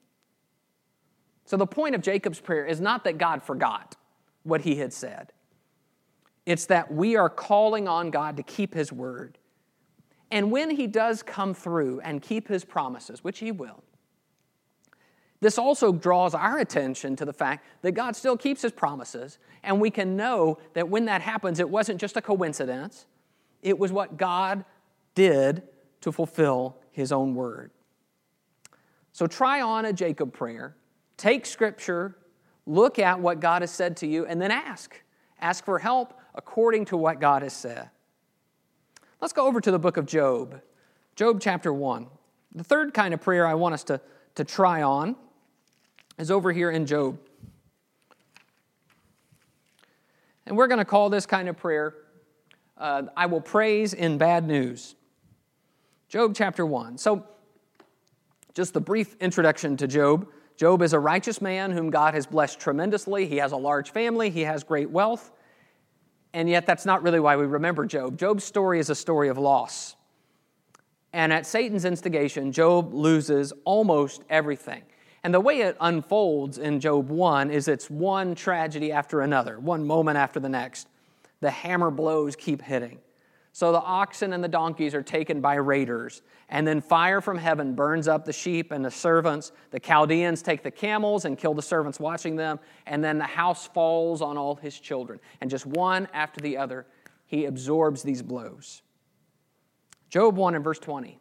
So 1.44 1.56
the 1.56 1.66
point 1.66 1.94
of 1.94 2.00
Jacob's 2.00 2.40
prayer 2.40 2.64
is 2.64 2.80
not 2.80 3.04
that 3.04 3.18
God 3.18 3.42
forgot 3.42 3.96
what 4.44 4.62
he 4.62 4.76
had 4.76 4.92
said, 4.92 5.32
it's 6.46 6.66
that 6.66 6.92
we 6.92 7.16
are 7.16 7.28
calling 7.28 7.88
on 7.88 8.10
God 8.10 8.36
to 8.36 8.42
keep 8.42 8.72
his 8.72 8.92
word. 8.92 9.36
And 10.30 10.50
when 10.50 10.70
he 10.70 10.86
does 10.86 11.22
come 11.22 11.54
through 11.54 12.00
and 12.00 12.22
keep 12.22 12.48
his 12.48 12.64
promises, 12.64 13.22
which 13.22 13.40
he 13.40 13.52
will, 13.52 13.82
this 15.40 15.58
also 15.58 15.92
draws 15.92 16.34
our 16.34 16.58
attention 16.58 17.14
to 17.16 17.24
the 17.24 17.32
fact 17.32 17.66
that 17.82 17.92
God 17.92 18.16
still 18.16 18.36
keeps 18.36 18.62
his 18.62 18.72
promises, 18.72 19.38
and 19.62 19.80
we 19.80 19.90
can 19.90 20.16
know 20.16 20.58
that 20.72 20.88
when 20.88 21.04
that 21.04 21.20
happens, 21.20 21.60
it 21.60 21.68
wasn't 21.68 22.00
just 22.00 22.16
a 22.16 22.22
coincidence, 22.22 23.06
it 23.62 23.78
was 23.78 23.92
what 23.92 24.16
God 24.16 24.64
did 25.14 25.62
to 26.00 26.10
fulfill 26.10 26.78
his 26.90 27.12
own 27.12 27.34
word. 27.34 27.70
So 29.12 29.26
try 29.26 29.60
on 29.60 29.84
a 29.84 29.92
Jacob 29.92 30.32
prayer, 30.32 30.76
take 31.16 31.46
scripture, 31.46 32.16
look 32.66 32.98
at 32.98 33.20
what 33.20 33.40
God 33.40 33.62
has 33.62 33.70
said 33.70 33.96
to 33.98 34.06
you, 34.06 34.26
and 34.26 34.40
then 34.40 34.50
ask. 34.50 35.00
Ask 35.40 35.64
for 35.64 35.78
help 35.78 36.18
according 36.36 36.84
to 36.86 36.96
what 36.96 37.20
God 37.20 37.42
has 37.42 37.52
said. 37.52 37.90
Let's 39.20 39.32
go 39.32 39.46
over 39.46 39.60
to 39.60 39.70
the 39.70 39.78
book 39.78 39.96
of 39.96 40.06
Job, 40.06 40.60
Job 41.16 41.40
chapter 41.40 41.72
1. 41.72 42.06
The 42.54 42.64
third 42.64 42.94
kind 42.94 43.14
of 43.14 43.20
prayer 43.20 43.46
I 43.46 43.54
want 43.54 43.74
us 43.74 43.84
to, 43.84 44.00
to 44.34 44.44
try 44.44 44.82
on 44.82 45.16
is 46.18 46.30
over 46.30 46.52
here 46.52 46.70
in 46.70 46.86
Job. 46.86 47.18
And 50.46 50.56
we're 50.56 50.68
going 50.68 50.78
to 50.78 50.84
call 50.84 51.10
this 51.10 51.26
kind 51.26 51.48
of 51.48 51.56
prayer, 51.56 51.94
uh, 52.78 53.04
I 53.16 53.26
will 53.26 53.40
praise 53.40 53.94
in 53.94 54.18
bad 54.18 54.46
news. 54.46 54.94
Job 56.08 56.34
chapter 56.34 56.64
1. 56.64 56.98
So, 56.98 57.26
just 58.54 58.72
the 58.72 58.80
brief 58.80 59.16
introduction 59.20 59.76
to 59.78 59.86
Job. 59.86 60.28
Job 60.56 60.80
is 60.82 60.92
a 60.92 60.98
righteous 60.98 61.42
man 61.42 61.72
whom 61.72 61.90
God 61.90 62.14
has 62.14 62.26
blessed 62.26 62.60
tremendously. 62.60 63.26
He 63.26 63.36
has 63.36 63.52
a 63.52 63.56
large 63.56 63.90
family, 63.90 64.30
he 64.30 64.42
has 64.42 64.62
great 64.62 64.90
wealth. 64.90 65.32
And 66.36 66.50
yet, 66.50 66.66
that's 66.66 66.84
not 66.84 67.02
really 67.02 67.18
why 67.18 67.36
we 67.36 67.46
remember 67.46 67.86
Job. 67.86 68.18
Job's 68.18 68.44
story 68.44 68.78
is 68.78 68.90
a 68.90 68.94
story 68.94 69.30
of 69.30 69.38
loss. 69.38 69.96
And 71.14 71.32
at 71.32 71.46
Satan's 71.46 71.86
instigation, 71.86 72.52
Job 72.52 72.92
loses 72.92 73.54
almost 73.64 74.22
everything. 74.28 74.82
And 75.24 75.32
the 75.32 75.40
way 75.40 75.62
it 75.62 75.78
unfolds 75.80 76.58
in 76.58 76.78
Job 76.78 77.08
1 77.08 77.50
is 77.50 77.68
it's 77.68 77.88
one 77.88 78.34
tragedy 78.34 78.92
after 78.92 79.22
another, 79.22 79.58
one 79.58 79.86
moment 79.86 80.18
after 80.18 80.38
the 80.38 80.50
next. 80.50 80.88
The 81.40 81.50
hammer 81.50 81.90
blows 81.90 82.36
keep 82.36 82.60
hitting. 82.60 82.98
So 83.56 83.72
the 83.72 83.80
oxen 83.80 84.34
and 84.34 84.44
the 84.44 84.48
donkeys 84.48 84.94
are 84.94 85.02
taken 85.02 85.40
by 85.40 85.54
raiders, 85.54 86.20
and 86.50 86.68
then 86.68 86.82
fire 86.82 87.22
from 87.22 87.38
heaven 87.38 87.74
burns 87.74 88.06
up 88.06 88.26
the 88.26 88.32
sheep 88.34 88.70
and 88.70 88.84
the 88.84 88.90
servants. 88.90 89.50
The 89.70 89.80
Chaldeans 89.80 90.42
take 90.42 90.62
the 90.62 90.70
camels 90.70 91.24
and 91.24 91.38
kill 91.38 91.54
the 91.54 91.62
servants 91.62 91.98
watching 91.98 92.36
them, 92.36 92.60
and 92.84 93.02
then 93.02 93.16
the 93.16 93.24
house 93.24 93.66
falls 93.68 94.20
on 94.20 94.36
all 94.36 94.56
his 94.56 94.78
children. 94.78 95.20
And 95.40 95.48
just 95.48 95.64
one 95.64 96.06
after 96.12 96.38
the 96.38 96.58
other, 96.58 96.84
he 97.24 97.46
absorbs 97.46 98.02
these 98.02 98.20
blows. 98.20 98.82
Job 100.10 100.36
1 100.36 100.54
and 100.54 100.62
verse 100.62 100.78
20. 100.78 101.18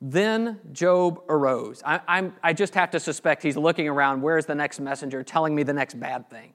Then 0.00 0.58
Job 0.72 1.20
arose. 1.28 1.82
I, 1.84 2.00
I'm, 2.08 2.32
I 2.42 2.54
just 2.54 2.74
have 2.76 2.90
to 2.92 2.98
suspect 2.98 3.42
he's 3.42 3.58
looking 3.58 3.88
around. 3.88 4.22
Where's 4.22 4.46
the 4.46 4.54
next 4.54 4.80
messenger 4.80 5.22
telling 5.22 5.54
me 5.54 5.64
the 5.64 5.74
next 5.74 6.00
bad 6.00 6.30
thing? 6.30 6.54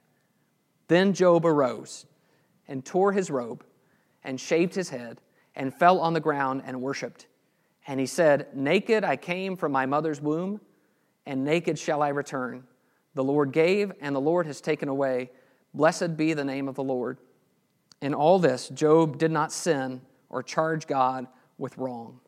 Then 0.88 1.12
Job 1.12 1.46
arose 1.46 2.04
and 2.66 2.84
tore 2.84 3.12
his 3.12 3.30
robe 3.30 3.64
and 4.24 4.40
shaved 4.40 4.74
his 4.74 4.90
head 4.90 5.20
and 5.54 5.74
fell 5.74 6.00
on 6.00 6.12
the 6.12 6.20
ground 6.20 6.62
and 6.64 6.80
worshiped. 6.80 7.26
And 7.86 7.98
he 7.98 8.06
said, 8.06 8.48
Naked 8.54 9.04
I 9.04 9.16
came 9.16 9.56
from 9.56 9.72
my 9.72 9.86
mother's 9.86 10.20
womb, 10.20 10.60
and 11.26 11.44
naked 11.44 11.78
shall 11.78 12.02
I 12.02 12.08
return. 12.08 12.64
The 13.14 13.24
Lord 13.24 13.52
gave, 13.52 13.92
and 14.00 14.14
the 14.14 14.20
Lord 14.20 14.46
has 14.46 14.60
taken 14.60 14.88
away. 14.88 15.30
Blessed 15.74 16.16
be 16.16 16.32
the 16.32 16.44
name 16.44 16.68
of 16.68 16.74
the 16.74 16.84
Lord. 16.84 17.18
In 18.00 18.14
all 18.14 18.38
this, 18.38 18.68
Job 18.68 19.18
did 19.18 19.30
not 19.30 19.52
sin 19.52 20.00
or 20.28 20.42
charge 20.42 20.86
God 20.86 21.26
with 21.58 21.76
wrong. 21.76 22.20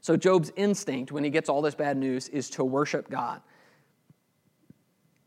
So, 0.00 0.16
Job's 0.16 0.52
instinct 0.56 1.12
when 1.12 1.24
he 1.24 1.30
gets 1.30 1.48
all 1.48 1.62
this 1.62 1.74
bad 1.74 1.96
news 1.96 2.28
is 2.28 2.50
to 2.50 2.64
worship 2.64 3.08
God. 3.08 3.40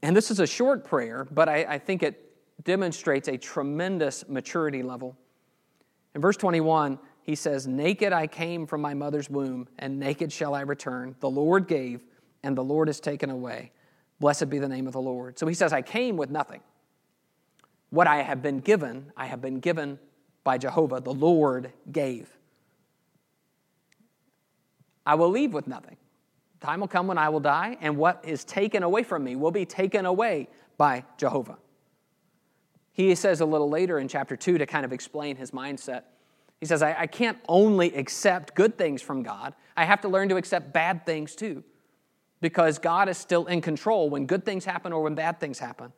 And 0.04 0.16
this 0.16 0.30
is 0.30 0.40
a 0.40 0.46
short 0.46 0.86
prayer, 0.86 1.28
but 1.32 1.50
I, 1.50 1.64
I 1.64 1.80
think 1.80 2.04
it 2.04 2.27
demonstrates 2.64 3.28
a 3.28 3.38
tremendous 3.38 4.28
maturity 4.28 4.84
level. 4.84 5.18
In 6.16 6.22
verse 6.22 6.38
21, 6.38 7.00
he 7.22 7.36
says, 7.36 7.68
Naked 7.68 8.14
I 8.14 8.28
came 8.28 8.66
from 8.66 8.82
my 8.82 8.94
mother's 8.94 9.30
womb, 9.30 9.68
and 9.78 10.00
naked 10.00 10.32
shall 10.32 10.56
I 10.56 10.62
return. 10.62 11.16
The 11.20 11.30
Lord 11.30 11.68
gave, 11.68 12.04
and 12.44 12.58
the 12.58 12.64
Lord 12.64 12.88
has 12.88 13.00
taken 13.00 13.30
away. 13.30 13.72
Blessed 14.20 14.50
be 14.50 14.60
the 14.60 14.70
name 14.70 14.88
of 14.88 14.94
the 14.94 15.02
Lord. 15.02 15.38
So 15.38 15.46
he 15.46 15.54
says, 15.54 15.74
I 15.74 15.82
came 15.82 16.18
with 16.18 16.30
nothing. 16.30 16.62
What 17.90 18.08
I 18.08 18.24
have 18.24 18.42
been 18.42 18.60
given, 18.60 19.12
I 19.16 19.28
have 19.28 19.42
been 19.42 19.60
given 19.60 20.00
by 20.44 20.58
Jehovah. 20.58 21.02
The 21.02 21.14
Lord 21.14 21.72
gave. 21.92 22.30
I 25.06 25.16
will 25.16 25.30
leave 25.30 25.54
with 25.54 25.68
nothing. 25.68 25.98
Time 26.60 26.80
will 26.80 26.88
come 26.88 27.08
when 27.08 27.18
I 27.18 27.30
will 27.30 27.40
die, 27.40 27.78
and 27.82 27.98
what 27.98 28.24
is 28.26 28.44
taken 28.44 28.82
away 28.82 29.04
from 29.04 29.24
me 29.24 29.36
will 29.36 29.52
be 29.52 29.66
taken 29.66 30.06
away 30.06 30.48
by 30.78 31.06
Jehovah. 31.18 31.58
He 32.98 33.14
says 33.14 33.42
a 33.42 33.46
little 33.46 33.70
later 33.70 34.00
in 34.00 34.08
chapter 34.08 34.36
2 34.36 34.58
to 34.58 34.66
kind 34.66 34.84
of 34.84 34.92
explain 34.92 35.36
his 35.36 35.52
mindset. 35.52 36.02
He 36.60 36.66
says, 36.66 36.82
I, 36.82 37.02
I 37.02 37.08
can't 37.08 37.38
only 37.48 37.94
accept 37.94 38.56
good 38.56 38.76
things 38.76 39.04
from 39.04 39.22
God, 39.22 39.54
I 39.78 39.86
have 39.86 40.02
to 40.02 40.10
learn 40.10 40.30
to 40.30 40.38
accept 40.38 40.74
bad 40.74 41.06
things 41.06 41.36
too. 41.36 41.64
Because 42.42 42.80
God 42.80 43.08
is 43.08 43.18
still 43.18 43.46
in 43.46 43.62
control 43.62 44.10
when 44.10 44.26
good 44.26 44.46
things 44.46 44.66
happen 44.66 44.94
or 44.94 45.02
when 45.04 45.16
bad 45.16 45.40
things 45.40 45.60
happen. 45.60 45.94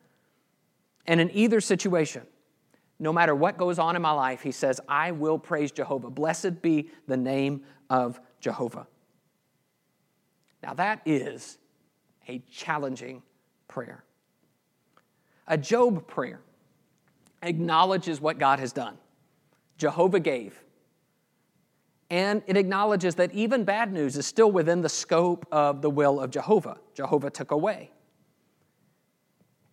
And 1.06 1.20
in 1.20 1.30
either 1.32 1.60
situation, 1.60 2.22
no 2.98 3.12
matter 3.12 3.34
what 3.34 3.56
goes 3.56 3.78
on 3.78 3.96
in 3.96 4.02
my 4.02 4.12
life, 4.12 4.42
he 4.42 4.52
says, 4.52 4.80
I 4.86 5.12
will 5.12 5.38
praise 5.38 5.72
Jehovah. 5.72 6.10
Blessed 6.10 6.60
be 6.62 6.90
the 7.06 7.16
name 7.16 7.62
of 7.88 8.20
Jehovah. 8.40 8.86
Now, 10.62 10.74
that 10.74 11.00
is 11.06 11.58
a 12.28 12.42
challenging 12.50 13.22
prayer. 13.68 14.04
A 15.46 15.56
Job 15.58 16.06
prayer 16.06 16.40
acknowledges 17.42 18.20
what 18.20 18.38
God 18.38 18.58
has 18.58 18.72
done. 18.72 18.98
Jehovah 19.78 20.20
gave. 20.20 20.62
And 22.10 22.42
it 22.46 22.56
acknowledges 22.56 23.14
that 23.16 23.32
even 23.32 23.64
bad 23.64 23.92
news 23.92 24.16
is 24.16 24.26
still 24.26 24.50
within 24.50 24.80
the 24.80 24.88
scope 24.88 25.46
of 25.52 25.80
the 25.80 25.90
will 25.90 26.20
of 26.20 26.30
Jehovah. 26.30 26.78
Jehovah 26.94 27.30
took 27.30 27.52
away. 27.52 27.92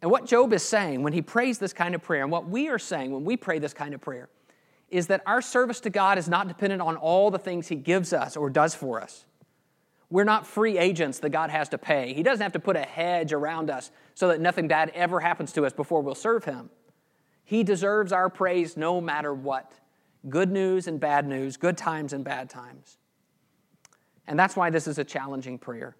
And 0.01 0.11
what 0.11 0.27
Job 0.27 0.53
is 0.53 0.61
saying 0.61 1.01
when 1.01 1.13
he 1.13 1.23
prays 1.23 1.57
this 1.57 1.73
kind 1.73 1.95
of 1.95 2.03
prayer, 2.03 2.21
and 2.21 2.31
what 2.31 2.47
we 2.47 2.69
are 2.69 2.77
saying 2.77 3.11
when 3.11 3.25
we 3.25 3.35
pray 3.35 3.57
this 3.57 3.73
kind 3.73 3.95
of 3.95 4.01
prayer, 4.01 4.29
is 4.89 5.07
that 5.07 5.23
our 5.25 5.41
service 5.41 5.79
to 5.81 5.89
God 5.89 6.17
is 6.17 6.29
not 6.29 6.47
dependent 6.47 6.81
on 6.81 6.95
all 6.95 7.31
the 7.31 7.39
things 7.39 7.67
he 7.67 7.75
gives 7.75 8.13
us 8.13 8.37
or 8.37 8.49
does 8.49 8.75
for 8.75 9.01
us. 9.01 9.25
We're 10.09 10.23
not 10.23 10.47
free 10.47 10.77
agents 10.77 11.19
that 11.19 11.31
God 11.31 11.49
has 11.49 11.67
to 11.69 11.77
pay. 11.77 12.13
He 12.13 12.23
doesn't 12.23 12.41
have 12.41 12.53
to 12.53 12.59
put 12.59 12.77
a 12.77 12.83
hedge 12.83 13.33
around 13.33 13.69
us 13.69 13.91
so 14.13 14.29
that 14.29 14.39
nothing 14.39 14.67
bad 14.67 14.91
ever 14.93 15.19
happens 15.19 15.51
to 15.53 15.65
us 15.65 15.73
before 15.73 16.01
we'll 16.01 16.15
serve 16.15 16.45
him. 16.45 16.69
He 17.47 17.63
deserves 17.63 18.11
our 18.11 18.27
praise 18.29 18.75
no 18.75 18.99
matter 18.99 19.33
what 19.33 19.71
good 20.27 20.51
news 20.51 20.85
and 20.85 20.99
bad 20.99 21.25
news, 21.25 21.55
good 21.55 21.77
times 21.77 22.11
and 22.11 22.21
bad 22.21 22.49
times. 22.49 22.97
And 24.27 24.37
that's 24.37 24.57
why 24.57 24.69
this 24.69 24.85
is 24.85 24.97
a 24.97 25.05
challenging 25.05 25.57
prayer. 25.57 25.95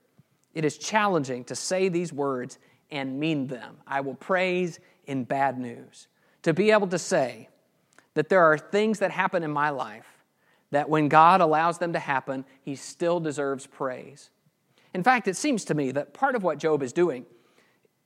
It 0.53 0.65
is 0.65 0.77
challenging 0.77 1.45
to 1.45 1.55
say 1.55 1.87
these 1.87 2.11
words 2.11 2.59
and 2.91 3.17
mean 3.17 3.47
them. 3.47 3.77
I 3.87 4.01
will 4.01 4.15
praise 4.15 4.81
in 5.05 5.23
bad 5.23 5.57
news. 5.57 6.09
To 6.43 6.53
be 6.53 6.71
able 6.71 6.87
to 6.87 6.99
say 6.99 7.47
that 8.15 8.27
there 8.27 8.43
are 8.43 8.57
things 8.57 8.99
that 8.99 9.11
happen 9.11 9.41
in 9.41 9.51
my 9.51 9.69
life 9.69 10.25
that 10.71 10.89
when 10.89 11.07
God 11.07 11.39
allows 11.39 11.77
them 11.77 11.93
to 11.93 11.99
happen, 11.99 12.43
he 12.59 12.75
still 12.75 13.21
deserves 13.21 13.65
praise. 13.67 14.31
In 14.93 15.01
fact, 15.01 15.29
it 15.29 15.37
seems 15.37 15.63
to 15.63 15.73
me 15.73 15.91
that 15.91 16.13
part 16.13 16.35
of 16.35 16.43
what 16.43 16.57
Job 16.57 16.83
is 16.83 16.91
doing 16.91 17.25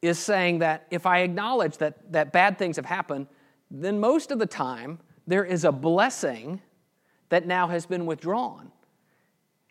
is 0.02 0.18
saying 0.18 0.60
that 0.60 0.88
if 0.90 1.06
I 1.06 1.20
acknowledge 1.20 1.78
that, 1.78 2.12
that 2.12 2.34
bad 2.34 2.58
things 2.58 2.76
have 2.76 2.86
happened, 2.86 3.28
then 3.70 4.00
most 4.00 4.32
of 4.32 4.40
the 4.40 4.46
time 4.46 5.00
there 5.28 5.46
is 5.46 5.64
a 5.64 5.72
blessing 5.72 6.62
that 7.30 7.46
now 7.46 7.68
has 7.68 7.86
been 7.86 8.06
withdrawn. 8.06 8.72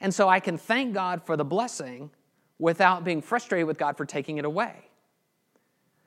And 0.01 0.15
so 0.15 0.29
I 0.29 0.41
can 0.41 0.57
thank 0.57 0.95
God 0.95 1.23
for 1.25 1.37
the 1.37 1.45
blessing 1.45 2.11
without 2.59 3.05
being 3.05 3.21
frustrated 3.21 3.67
with 3.67 3.79
God 3.79 3.97
for 3.97 4.05
taking 4.05 4.39
it 4.39 4.45
away. 4.45 4.75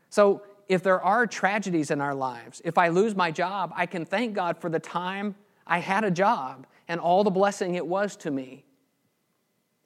So 0.09 0.43
if 0.69 0.83
there 0.83 1.01
are 1.01 1.27
tragedies 1.27 1.91
in 1.91 2.01
our 2.01 2.15
lives, 2.15 2.61
if 2.63 2.77
I 2.77 2.87
lose 2.87 3.15
my 3.15 3.31
job, 3.31 3.73
I 3.75 3.85
can 3.85 4.05
thank 4.05 4.33
God 4.33 4.57
for 4.57 4.69
the 4.69 4.79
time 4.79 5.35
I 5.67 5.79
had 5.79 6.03
a 6.03 6.11
job 6.11 6.65
and 6.87 6.99
all 6.99 7.23
the 7.23 7.31
blessing 7.31 7.75
it 7.75 7.85
was 7.85 8.15
to 8.17 8.31
me. 8.31 8.65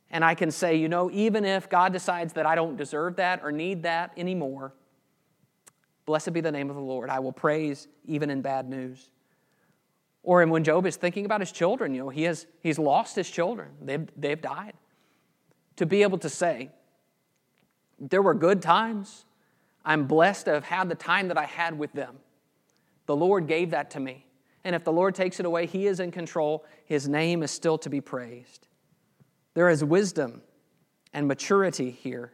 And 0.09 0.23
I 0.23 0.35
can 0.35 0.51
say, 0.51 0.75
you 0.75 0.87
know, 0.87 1.11
even 1.11 1.43
if 1.43 1.69
God 1.69 1.91
decides 1.91 2.33
that 2.33 2.45
I 2.45 2.55
don't 2.55 2.77
deserve 2.77 3.17
that 3.17 3.41
or 3.43 3.51
need 3.51 3.83
that 3.83 4.11
anymore, 4.15 4.73
blessed 6.05 6.33
be 6.33 6.41
the 6.41 6.51
name 6.51 6.69
of 6.69 6.75
the 6.75 6.81
Lord. 6.81 7.09
I 7.09 7.19
will 7.19 7.33
praise 7.33 7.87
even 8.05 8.29
in 8.29 8.41
bad 8.41 8.69
news. 8.69 9.09
Or 10.23 10.45
when 10.45 10.63
Job 10.63 10.85
is 10.85 10.95
thinking 10.95 11.25
about 11.25 11.41
his 11.41 11.51
children, 11.51 11.93
you 11.93 12.01
know, 12.01 12.09
he 12.09 12.23
has, 12.23 12.47
he's 12.61 12.79
lost 12.79 13.15
his 13.15 13.29
children, 13.29 13.69
they've, 13.81 14.07
they've 14.17 14.41
died. 14.41 14.73
To 15.77 15.85
be 15.85 16.03
able 16.03 16.17
to 16.19 16.29
say, 16.29 16.69
there 17.99 18.21
were 18.21 18.33
good 18.33 18.61
times. 18.61 19.25
I'm 19.85 20.05
blessed 20.05 20.45
to 20.45 20.53
have 20.53 20.65
had 20.65 20.89
the 20.89 20.95
time 20.95 21.29
that 21.29 21.37
I 21.37 21.45
had 21.45 21.77
with 21.77 21.93
them. 21.93 22.17
The 23.05 23.15
Lord 23.15 23.47
gave 23.47 23.71
that 23.71 23.91
to 23.91 23.99
me. 23.99 24.25
And 24.63 24.75
if 24.75 24.83
the 24.83 24.91
Lord 24.91 25.15
takes 25.15 25.39
it 25.39 25.45
away, 25.45 25.65
He 25.65 25.87
is 25.87 25.99
in 25.99 26.11
control. 26.11 26.65
His 26.85 27.07
name 27.07 27.41
is 27.41 27.51
still 27.51 27.77
to 27.79 27.89
be 27.89 28.01
praised. 28.01 28.66
There 29.57 29.69
is 29.69 29.83
wisdom 29.83 30.43
and 31.13 31.27
maturity 31.27 31.89
here 31.89 32.31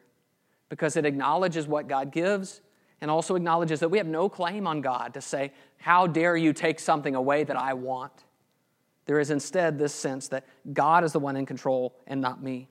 because 0.67 0.97
it 0.97 1.05
acknowledges 1.05 1.65
what 1.65 1.87
God 1.87 2.11
gives 2.11 2.59
and 2.99 3.09
also 3.09 3.35
acknowledges 3.35 3.79
that 3.79 3.87
we 3.87 3.97
have 3.97 4.07
no 4.07 4.27
claim 4.27 4.67
on 4.67 4.81
God 4.81 5.13
to 5.13 5.21
say, 5.21 5.53
How 5.77 6.05
dare 6.05 6.35
you 6.35 6.51
take 6.51 6.81
something 6.81 7.15
away 7.15 7.45
that 7.45 7.55
I 7.55 7.75
want? 7.75 8.11
There 9.05 9.21
is 9.21 9.31
instead 9.31 9.79
this 9.79 9.95
sense 9.95 10.27
that 10.27 10.45
God 10.73 11.05
is 11.05 11.13
the 11.13 11.19
one 11.19 11.37
in 11.37 11.45
control 11.45 11.95
and 12.07 12.19
not 12.19 12.43
me. 12.43 12.67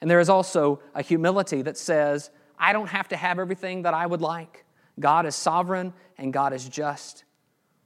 And 0.00 0.08
there 0.08 0.20
is 0.20 0.28
also 0.28 0.80
a 0.94 1.02
humility 1.02 1.60
that 1.62 1.76
says, 1.76 2.30
I 2.56 2.72
don't 2.72 2.88
have 2.88 3.08
to 3.08 3.16
have 3.16 3.40
everything 3.40 3.82
that 3.82 3.94
I 3.94 4.06
would 4.06 4.20
like. 4.20 4.64
God 5.00 5.26
is 5.26 5.34
sovereign 5.34 5.92
and 6.18 6.32
God 6.32 6.52
is 6.52 6.68
just. 6.68 7.24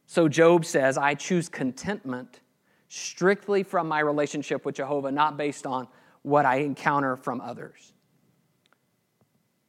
So 0.04 0.28
Job 0.28 0.66
says, 0.66 0.98
I 0.98 1.14
choose 1.14 1.48
contentment 1.48 2.40
strictly 2.88 3.62
from 3.62 3.88
my 3.88 4.00
relationship 4.00 4.64
with 4.64 4.76
Jehovah, 4.76 5.10
not 5.10 5.36
based 5.36 5.66
on 5.66 5.88
what 6.22 6.44
I 6.44 6.56
encounter 6.56 7.16
from 7.16 7.40
others. 7.40 7.92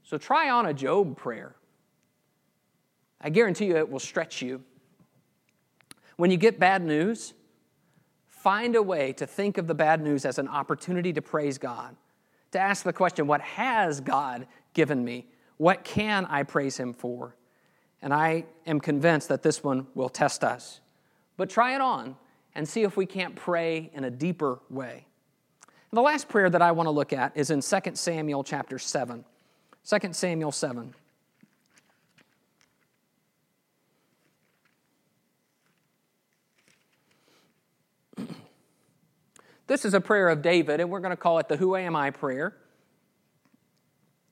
So 0.04 0.18
try 0.18 0.50
on 0.50 0.66
a 0.66 0.74
Job 0.74 1.18
prayer. 1.18 1.56
I 3.20 3.30
guarantee 3.30 3.66
you 3.66 3.78
it 3.78 3.90
will 3.90 4.00
stretch 4.00 4.42
you. 4.42 4.64
When 6.16 6.32
you 6.32 6.38
get 6.38 6.60
bad 6.60 6.84
news, 6.84 7.34
find 8.26 8.76
a 8.76 8.82
way 8.82 9.14
to 9.14 9.28
think 9.28 9.58
of 9.58 9.68
the 9.68 9.76
bad 9.76 10.02
news 10.02 10.26
as 10.26 10.40
an 10.40 10.48
opportunity 10.48 11.14
to 11.14 11.22
praise 11.22 11.58
God, 11.58 11.96
to 12.52 12.60
ask 12.60 12.84
the 12.84 12.94
question, 12.94 13.28
What 13.28 13.42
has 13.42 14.00
God 14.00 14.48
given 14.74 15.04
me? 15.04 15.28
What 15.58 15.84
can 15.84 16.26
I 16.26 16.44
praise 16.44 16.78
Him 16.78 16.94
for? 16.94 17.36
And 18.02 18.14
I 18.14 18.46
am 18.66 18.80
convinced 18.80 19.28
that 19.30 19.44
this 19.44 19.64
one 19.64 19.88
will 19.96 20.10
test 20.10 20.44
us. 20.44 20.80
But 21.36 21.50
try 21.50 21.76
it 21.76 21.82
on 21.82 22.16
and 22.58 22.68
see 22.68 22.82
if 22.82 22.98
we 22.98 23.06
can't 23.06 23.36
pray 23.36 23.92
in 23.94 24.04
a 24.04 24.10
deeper 24.10 24.60
way. 24.68 25.06
And 25.92 25.98
the 25.98 26.02
last 26.02 26.28
prayer 26.28 26.50
that 26.50 26.62
I 26.62 26.72
want 26.72 26.88
to 26.88 26.92
look 26.92 27.14
at 27.14 27.38
is 27.38 27.52
in 27.52 27.62
2 27.62 27.78
Samuel 27.94 28.44
chapter 28.44 28.80
7. 28.80 29.24
2 29.86 29.98
Samuel 30.12 30.52
7. 30.52 30.94
This 39.68 39.86
is 39.86 39.94
a 39.94 40.02
prayer 40.02 40.30
of 40.30 40.42
David, 40.42 40.80
and 40.80 40.90
we're 40.90 41.00
going 41.00 41.12
to 41.12 41.18
call 41.18 41.38
it 41.38 41.48
the 41.48 41.58
Who 41.58 41.76
Am 41.76 41.96
I 41.96 42.10
prayer. 42.10 42.58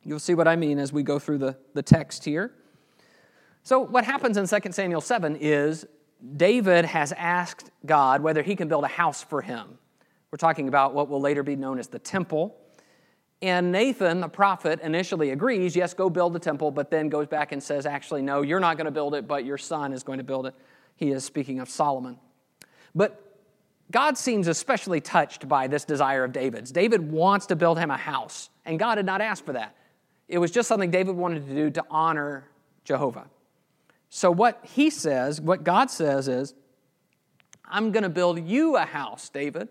You'll 0.03 0.19
see 0.19 0.33
what 0.33 0.47
I 0.47 0.55
mean 0.55 0.79
as 0.79 0.91
we 0.91 1.03
go 1.03 1.19
through 1.19 1.37
the, 1.37 1.57
the 1.75 1.83
text 1.83 2.25
here. 2.25 2.51
So, 3.61 3.79
what 3.81 4.03
happens 4.03 4.37
in 4.37 4.47
2 4.47 4.71
Samuel 4.71 5.01
7 5.01 5.35
is 5.35 5.85
David 6.35 6.85
has 6.85 7.11
asked 7.13 7.69
God 7.85 8.21
whether 8.21 8.41
he 8.41 8.55
can 8.55 8.67
build 8.67 8.83
a 8.83 8.89
house 8.89 9.23
for 9.23 9.41
him. 9.41 9.77
We're 10.31 10.37
talking 10.37 10.67
about 10.67 10.93
what 10.93 11.07
will 11.07 11.21
later 11.21 11.43
be 11.43 11.55
known 11.55 11.79
as 11.79 11.87
the 11.87 11.99
temple. 11.99 12.57
And 13.41 13.71
Nathan, 13.71 14.21
the 14.21 14.27
prophet, 14.27 14.79
initially 14.81 15.31
agrees, 15.31 15.75
yes, 15.75 15.93
go 15.93 16.09
build 16.09 16.33
the 16.33 16.39
temple, 16.39 16.71
but 16.71 16.89
then 16.89 17.09
goes 17.09 17.27
back 17.27 17.51
and 17.51 17.61
says, 17.61 17.85
actually, 17.85 18.21
no, 18.21 18.41
you're 18.41 18.59
not 18.59 18.77
going 18.77 18.85
to 18.85 18.91
build 18.91 19.13
it, 19.13 19.27
but 19.27 19.45
your 19.45 19.57
son 19.57 19.93
is 19.93 20.03
going 20.03 20.17
to 20.17 20.23
build 20.23 20.47
it. 20.47 20.55
He 20.95 21.11
is 21.11 21.23
speaking 21.23 21.59
of 21.59 21.69
Solomon. 21.69 22.17
But 22.95 23.21
God 23.91 24.17
seems 24.17 24.47
especially 24.47 25.01
touched 25.01 25.47
by 25.47 25.67
this 25.67 25.85
desire 25.85 26.23
of 26.23 26.31
David's. 26.31 26.71
David 26.71 27.11
wants 27.11 27.45
to 27.47 27.55
build 27.55 27.77
him 27.77 27.91
a 27.91 27.97
house, 27.97 28.49
and 28.65 28.79
God 28.79 28.97
had 28.97 29.05
not 29.05 29.21
asked 29.21 29.45
for 29.45 29.53
that. 29.53 29.75
It 30.27 30.39
was 30.39 30.49
just 30.49 30.67
something 30.67 30.89
David 30.89 31.15
wanted 31.15 31.47
to 31.47 31.53
do 31.53 31.69
to 31.71 31.83
honor 31.89 32.49
Jehovah. 32.83 33.27
So, 34.15 34.31
what 34.31 34.61
he 34.63 34.91
says, 34.91 35.41
what 35.41 35.65
God 35.65 35.91
says 35.91 36.29
is, 36.29 36.53
I'm 37.65 37.91
going 37.91 38.03
to 38.03 38.09
build 38.09 38.47
you 38.47 38.77
a 38.77 38.85
house, 38.85 39.27
David. 39.27 39.67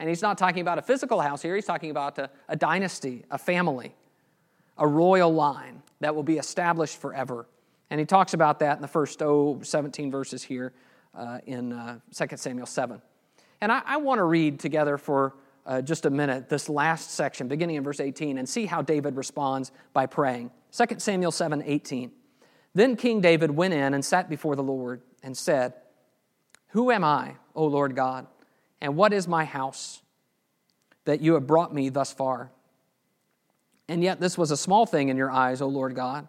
And 0.00 0.08
he's 0.08 0.20
not 0.20 0.36
talking 0.36 0.62
about 0.62 0.80
a 0.80 0.82
physical 0.82 1.20
house 1.20 1.42
here, 1.42 1.54
he's 1.54 1.64
talking 1.64 1.92
about 1.92 2.18
a, 2.18 2.28
a 2.48 2.56
dynasty, 2.56 3.24
a 3.30 3.38
family, 3.38 3.94
a 4.78 4.84
royal 4.84 5.32
line 5.32 5.80
that 6.00 6.12
will 6.12 6.24
be 6.24 6.38
established 6.38 7.00
forever. 7.00 7.46
And 7.88 8.00
he 8.00 8.04
talks 8.04 8.34
about 8.34 8.58
that 8.58 8.74
in 8.74 8.82
the 8.82 8.88
first 8.88 9.22
oh, 9.22 9.60
17 9.62 10.10
verses 10.10 10.42
here 10.42 10.72
uh, 11.14 11.38
in 11.46 11.72
uh, 11.72 12.00
2 12.12 12.36
Samuel 12.36 12.66
7. 12.66 13.00
And 13.60 13.70
I, 13.70 13.80
I 13.86 13.96
want 13.98 14.18
to 14.18 14.24
read 14.24 14.58
together 14.58 14.98
for 14.98 15.36
uh, 15.66 15.82
just 15.82 16.04
a 16.04 16.10
minute 16.10 16.48
this 16.48 16.68
last 16.68 17.12
section, 17.12 17.46
beginning 17.46 17.76
in 17.76 17.84
verse 17.84 18.00
18, 18.00 18.38
and 18.38 18.48
see 18.48 18.66
how 18.66 18.82
David 18.82 19.14
responds 19.14 19.70
by 19.92 20.06
praying. 20.06 20.50
2 20.72 20.96
Samuel 20.98 21.30
7 21.30 21.62
18. 21.64 22.10
Then 22.74 22.96
King 22.96 23.20
David 23.20 23.52
went 23.52 23.74
in 23.74 23.94
and 23.94 24.04
sat 24.04 24.28
before 24.28 24.56
the 24.56 24.62
Lord 24.62 25.00
and 25.22 25.36
said, 25.36 25.74
Who 26.68 26.90
am 26.90 27.04
I, 27.04 27.36
O 27.54 27.64
Lord 27.66 27.94
God, 27.94 28.26
and 28.80 28.96
what 28.96 29.12
is 29.12 29.28
my 29.28 29.44
house 29.44 30.02
that 31.04 31.20
you 31.20 31.34
have 31.34 31.46
brought 31.46 31.72
me 31.72 31.88
thus 31.88 32.12
far? 32.12 32.50
And 33.88 34.02
yet 34.02 34.20
this 34.20 34.36
was 34.36 34.50
a 34.50 34.56
small 34.56 34.86
thing 34.86 35.08
in 35.08 35.16
your 35.16 35.30
eyes, 35.30 35.60
O 35.60 35.68
Lord 35.68 35.94
God. 35.94 36.26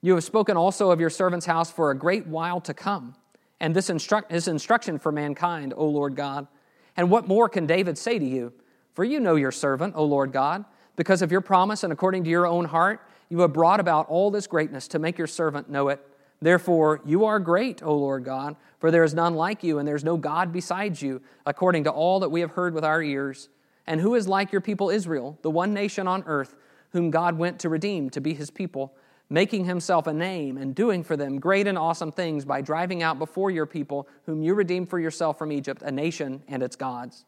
You 0.00 0.14
have 0.14 0.24
spoken 0.24 0.56
also 0.56 0.90
of 0.90 1.00
your 1.00 1.10
servant's 1.10 1.46
house 1.46 1.70
for 1.70 1.90
a 1.90 1.96
great 1.96 2.26
while 2.26 2.60
to 2.62 2.74
come, 2.74 3.14
and 3.60 3.74
this 3.74 3.88
instru- 3.88 4.30
is 4.30 4.48
instruction 4.48 4.98
for 4.98 5.12
mankind, 5.12 5.72
O 5.76 5.86
Lord 5.86 6.16
God. 6.16 6.48
And 6.96 7.10
what 7.10 7.28
more 7.28 7.48
can 7.48 7.66
David 7.66 7.96
say 7.98 8.18
to 8.18 8.24
you? 8.24 8.52
For 8.94 9.04
you 9.04 9.20
know 9.20 9.34
your 9.36 9.52
servant, 9.52 9.94
O 9.96 10.04
Lord 10.04 10.32
God, 10.32 10.64
because 10.96 11.22
of 11.22 11.32
your 11.32 11.40
promise 11.40 11.84
and 11.84 11.92
according 11.92 12.24
to 12.24 12.30
your 12.30 12.46
own 12.46 12.64
heart 12.64 13.00
you 13.34 13.40
have 13.40 13.52
brought 13.52 13.80
about 13.80 14.08
all 14.08 14.30
this 14.30 14.46
greatness 14.46 14.86
to 14.86 15.00
make 15.00 15.18
your 15.18 15.26
servant 15.26 15.68
know 15.68 15.88
it. 15.88 16.00
Therefore, 16.40 17.00
you 17.04 17.24
are 17.24 17.40
great, 17.40 17.82
O 17.82 17.92
Lord 17.92 18.22
God, 18.22 18.54
for 18.78 18.92
there 18.92 19.02
is 19.02 19.12
none 19.12 19.34
like 19.34 19.64
you, 19.64 19.80
and 19.80 19.88
there 19.88 19.96
is 19.96 20.04
no 20.04 20.16
God 20.16 20.52
besides 20.52 21.02
you, 21.02 21.20
according 21.44 21.82
to 21.82 21.90
all 21.90 22.20
that 22.20 22.28
we 22.28 22.42
have 22.42 22.52
heard 22.52 22.74
with 22.74 22.84
our 22.84 23.02
ears. 23.02 23.48
And 23.88 24.00
who 24.00 24.14
is 24.14 24.28
like 24.28 24.52
your 24.52 24.60
people 24.60 24.88
Israel, 24.88 25.36
the 25.42 25.50
one 25.50 25.74
nation 25.74 26.06
on 26.06 26.22
earth, 26.26 26.54
whom 26.90 27.10
God 27.10 27.36
went 27.36 27.58
to 27.58 27.68
redeem 27.68 28.08
to 28.10 28.20
be 28.20 28.34
his 28.34 28.52
people, 28.52 28.94
making 29.28 29.64
himself 29.64 30.06
a 30.06 30.12
name 30.12 30.56
and 30.56 30.72
doing 30.72 31.02
for 31.02 31.16
them 31.16 31.40
great 31.40 31.66
and 31.66 31.76
awesome 31.76 32.12
things 32.12 32.44
by 32.44 32.60
driving 32.60 33.02
out 33.02 33.18
before 33.18 33.50
your 33.50 33.66
people, 33.66 34.06
whom 34.26 34.44
you 34.44 34.54
redeemed 34.54 34.88
for 34.88 35.00
yourself 35.00 35.36
from 35.36 35.50
Egypt, 35.50 35.82
a 35.82 35.90
nation 35.90 36.40
and 36.46 36.62
its 36.62 36.76
gods. 36.76 37.24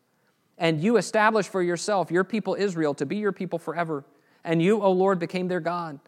And 0.56 0.80
you 0.80 0.98
established 0.98 1.50
for 1.50 1.64
yourself 1.64 2.12
your 2.12 2.22
people 2.22 2.54
Israel 2.54 2.94
to 2.94 3.06
be 3.06 3.16
your 3.16 3.32
people 3.32 3.58
forever. 3.58 4.04
And 4.46 4.62
you, 4.62 4.80
O 4.80 4.90
Lord, 4.90 5.18
became 5.18 5.48
their 5.48 5.60
God. 5.60 6.00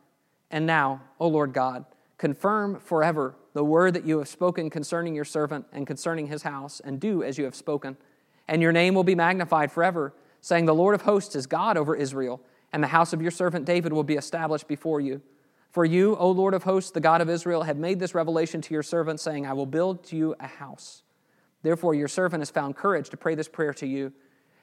And 0.51 0.65
now, 0.65 1.03
O 1.21 1.29
Lord 1.29 1.53
God, 1.53 1.85
confirm 2.17 2.81
forever 2.81 3.35
the 3.53 3.65
word 3.65 3.93
that 3.93 4.07
you 4.07 4.19
have 4.19 4.29
spoken 4.29 4.71
concerning 4.71 5.15
your 5.15 5.27
servant 5.27 5.67
and 5.73 5.87
concerning 5.87 6.29
his 6.29 6.43
house, 6.45 6.81
and 6.81 6.99
do 6.99 7.23
as 7.23 7.37
you 7.37 7.45
have 7.45 7.55
spoken. 7.55 7.99
And 8.47 8.63
your 8.63 8.73
name 8.73 8.95
will 8.95 9.05
be 9.05 9.15
magnified 9.15 9.71
forever, 9.71 10.15
saying, 10.41 10.65
The 10.65 10.75
Lord 10.75 10.95
of 10.95 11.03
hosts 11.03 11.37
is 11.37 11.47
God 11.47 11.77
over 11.77 11.95
Israel 11.95 12.41
and 12.73 12.83
the 12.83 12.89
house 12.89 13.13
of 13.13 13.23
your 13.23 13.31
servant 13.31 13.65
David 13.65 13.93
will 13.93 14.05
be 14.05 14.15
established 14.15 14.69
before 14.69 15.01
you. 15.01 15.23
For 15.71 15.85
you, 15.85 16.17
O 16.17 16.31
Lord 16.31 16.55
of 16.55 16.65
hosts, 16.65 16.91
the 16.91 17.01
God 17.01 17.21
of 17.21 17.29
Israel, 17.29 17.63
have 17.63 17.77
made 17.77 18.01
this 18.01 18.15
revelation 18.15 18.61
to 18.63 18.75
your 18.75 18.83
servant, 18.83 19.21
saying, 19.21 19.47
I 19.47 19.53
will 19.53 19.67
build 19.67 20.05
to 20.05 20.17
you 20.17 20.35
a 20.41 20.47
house. 20.47 21.03
Therefore, 21.63 21.95
your 21.95 22.09
servant 22.09 22.41
has 22.41 22.51
found 22.51 22.77
courage 22.77 23.11
to 23.11 23.17
pray 23.17 23.35
this 23.35 23.49
prayer 23.49 23.75
to 23.75 23.87
you. 23.87 24.13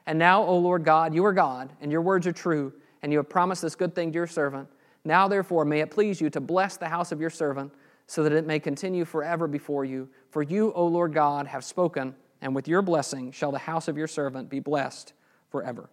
And 0.05 0.17
now, 0.17 0.43
O 0.43 0.57
Lord 0.57 0.83
God, 0.83 1.13
you 1.13 1.25
are 1.25 1.33
God, 1.33 1.73
and 1.81 1.91
your 1.91 2.01
words 2.01 2.25
are 2.27 2.31
true, 2.31 2.73
and 3.05 3.11
you 3.13 3.19
have 3.19 3.29
promised 3.29 3.61
this 3.61 3.75
good 3.75 3.93
thing 3.93 4.11
to 4.11 4.15
your 4.15 4.25
servant. 4.25 4.67
Now, 5.03 5.27
therefore, 5.27 5.63
may 5.63 5.81
it 5.81 5.91
please 5.91 6.19
you 6.19 6.31
to 6.31 6.41
bless 6.41 6.75
the 6.75 6.89
house 6.89 7.11
of 7.11 7.21
your 7.21 7.29
servant, 7.29 7.71
so 8.07 8.23
that 8.23 8.31
it 8.31 8.47
may 8.47 8.59
continue 8.59 9.05
forever 9.05 9.47
before 9.47 9.85
you. 9.85 10.09
For 10.31 10.41
you, 10.41 10.73
O 10.73 10.87
Lord 10.87 11.13
God, 11.13 11.45
have 11.45 11.63
spoken, 11.63 12.15
and 12.41 12.55
with 12.55 12.67
your 12.67 12.81
blessing 12.81 13.31
shall 13.31 13.51
the 13.51 13.59
house 13.59 13.87
of 13.87 13.95
your 13.95 14.07
servant 14.07 14.49
be 14.49 14.59
blessed 14.59 15.13
forever. 15.51 15.87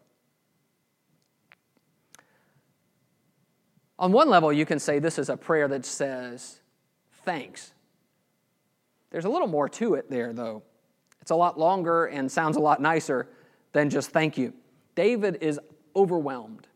On 3.98 4.10
one 4.10 4.30
level, 4.30 4.50
you 4.50 4.64
can 4.64 4.78
say 4.78 4.98
this 4.98 5.18
is 5.18 5.28
a 5.28 5.36
prayer 5.36 5.68
that 5.68 5.84
says, 5.84 6.60
thanks. 7.26 7.74
There's 9.10 9.26
a 9.26 9.30
little 9.30 9.48
more 9.48 9.68
to 9.68 9.96
it 9.96 10.08
there, 10.08 10.32
though. 10.32 10.62
It's 11.20 11.30
a 11.30 11.36
lot 11.36 11.58
longer 11.58 12.06
and 12.06 12.32
sounds 12.32 12.56
a 12.56 12.60
lot 12.60 12.80
nicer 12.80 13.28
than 13.72 13.90
just 13.90 14.12
thank 14.12 14.38
you. 14.38 14.54
David 14.94 15.36
is 15.42 15.60
overwhelmed 15.94 16.68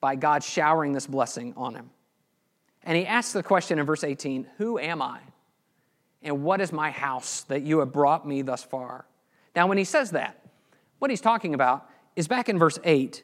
by 0.00 0.16
God 0.16 0.42
showering 0.42 0.92
this 0.92 1.06
blessing 1.06 1.54
on 1.56 1.74
him. 1.74 1.90
And 2.82 2.96
he 2.96 3.06
asks 3.06 3.32
the 3.32 3.42
question 3.42 3.78
in 3.78 3.86
verse 3.86 4.04
18 4.04 4.46
Who 4.58 4.78
am 4.78 5.02
I? 5.02 5.20
And 6.22 6.42
what 6.42 6.60
is 6.60 6.72
my 6.72 6.90
house 6.90 7.42
that 7.42 7.62
you 7.62 7.80
have 7.80 7.92
brought 7.92 8.26
me 8.26 8.42
thus 8.42 8.62
far? 8.62 9.06
Now, 9.54 9.66
when 9.66 9.78
he 9.78 9.84
says 9.84 10.12
that, 10.12 10.40
what 10.98 11.10
he's 11.10 11.20
talking 11.20 11.54
about 11.54 11.88
is 12.14 12.28
back 12.28 12.48
in 12.48 12.58
verse 12.58 12.78
8, 12.82 13.22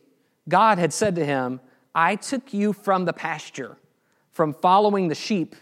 God 0.49 0.79
had 0.79 0.93
said 0.93 1.15
to 1.17 1.25
him, 1.25 1.61
I 1.95 2.17
took 2.17 2.53
you 2.53 2.73
from 2.73 3.05
the 3.05 3.13
pasture, 3.13 3.77
from 4.31 4.55
following 4.55 5.09
the 5.09 5.15
sheep, 5.15 5.57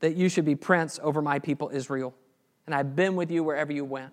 that 0.00 0.14
you 0.14 0.28
should 0.28 0.44
be 0.44 0.54
prince 0.54 0.98
over 1.02 1.22
my 1.22 1.38
people 1.38 1.70
Israel. 1.72 2.14
And 2.66 2.74
I've 2.74 2.94
been 2.94 3.16
with 3.16 3.30
you 3.30 3.42
wherever 3.42 3.72
you 3.72 3.84
went. 3.84 4.12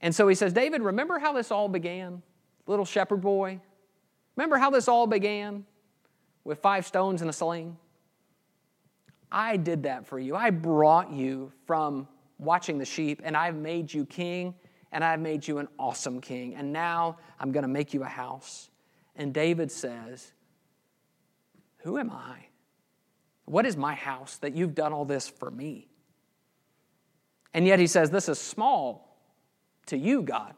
And 0.00 0.14
so 0.14 0.26
he 0.26 0.34
says, 0.34 0.52
David, 0.52 0.82
remember 0.82 1.18
how 1.18 1.32
this 1.32 1.50
all 1.50 1.68
began? 1.68 2.22
Little 2.66 2.84
shepherd 2.84 3.20
boy. 3.20 3.60
Remember 4.36 4.56
how 4.56 4.70
this 4.70 4.88
all 4.88 5.06
began 5.06 5.64
with 6.44 6.60
five 6.60 6.86
stones 6.86 7.20
and 7.20 7.30
a 7.30 7.32
sling? 7.32 7.76
I 9.30 9.56
did 9.56 9.84
that 9.84 10.06
for 10.06 10.18
you. 10.18 10.36
I 10.36 10.50
brought 10.50 11.12
you 11.12 11.52
from 11.66 12.06
watching 12.38 12.78
the 12.78 12.84
sheep, 12.84 13.22
and 13.24 13.36
I've 13.36 13.56
made 13.56 13.92
you 13.92 14.04
king, 14.04 14.54
and 14.90 15.02
I've 15.02 15.20
made 15.20 15.46
you 15.46 15.58
an 15.58 15.68
awesome 15.78 16.20
king. 16.20 16.54
And 16.54 16.72
now 16.72 17.16
I'm 17.40 17.52
going 17.52 17.62
to 17.62 17.68
make 17.68 17.94
you 17.94 18.02
a 18.02 18.08
house. 18.08 18.70
And 19.16 19.32
David 19.32 19.70
says, 19.70 20.32
Who 21.78 21.98
am 21.98 22.10
I? 22.10 22.46
What 23.46 23.66
is 23.66 23.76
my 23.76 23.94
house 23.94 24.36
that 24.38 24.54
you've 24.54 24.74
done 24.74 24.92
all 24.92 25.04
this 25.04 25.28
for 25.28 25.50
me? 25.50 25.88
And 27.54 27.66
yet 27.66 27.78
he 27.78 27.86
says, 27.86 28.10
This 28.10 28.28
is 28.28 28.38
small 28.38 29.18
to 29.86 29.96
you, 29.96 30.22
God. 30.22 30.54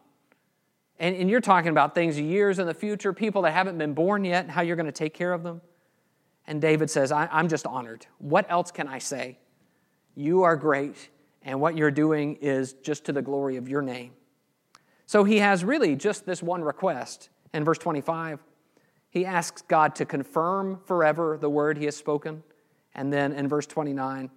And, 1.05 1.15
and 1.17 1.29
you're 1.29 1.43
talking 1.43 1.69
about 1.69 1.95
things 1.95 2.19
years 2.19 2.59
in 2.59 2.67
the 2.67 2.73
future, 2.73 3.13
people 3.13 3.43
that 3.43 3.53
haven't 3.53 3.77
been 3.77 3.93
born 3.93 4.25
yet, 4.25 4.45
and 4.45 4.51
how 4.51 4.63
you're 4.63 4.75
going 4.75 4.87
to 4.87 4.91
take 4.93 5.13
care 5.13 5.35
of 5.35 5.43
them. 5.43 5.61
And 6.47 6.63
David 6.63 6.89
says, 6.89 7.13
I'm 7.13 7.47
just 7.47 7.67
honored. 7.67 8.07
What 8.17 8.47
else 8.49 8.71
can 8.71 8.89
I 8.89 9.01
say? 9.01 9.39
You 10.15 10.45
are 10.45 10.57
great, 10.57 11.11
and 11.43 11.61
what 11.61 11.77
you're 11.77 11.91
doing 11.91 12.37
is 12.37 12.73
just 12.73 13.05
to 13.05 13.13
the 13.13 13.21
glory 13.21 13.57
of 13.57 13.69
your 13.69 13.83
name. 13.83 14.13
So 15.05 15.25
he 15.25 15.41
has 15.41 15.63
really 15.63 15.95
just 15.95 16.25
this 16.25 16.43
one 16.43 16.65
request 16.65 17.29
in 17.53 17.65
verse 17.65 17.77
25, 17.77 18.43
he 19.11 19.27
asks 19.27 19.61
God 19.61 19.95
to 19.97 20.07
confirm 20.07 20.81
forever 20.87 21.37
the 21.39 21.51
word 21.51 21.77
he 21.77 21.85
has 21.85 21.99
spoken. 21.99 22.43
And 22.95 23.13
then 23.13 23.35
in 23.35 23.47
verse 23.47 23.67
29, 23.67 24.31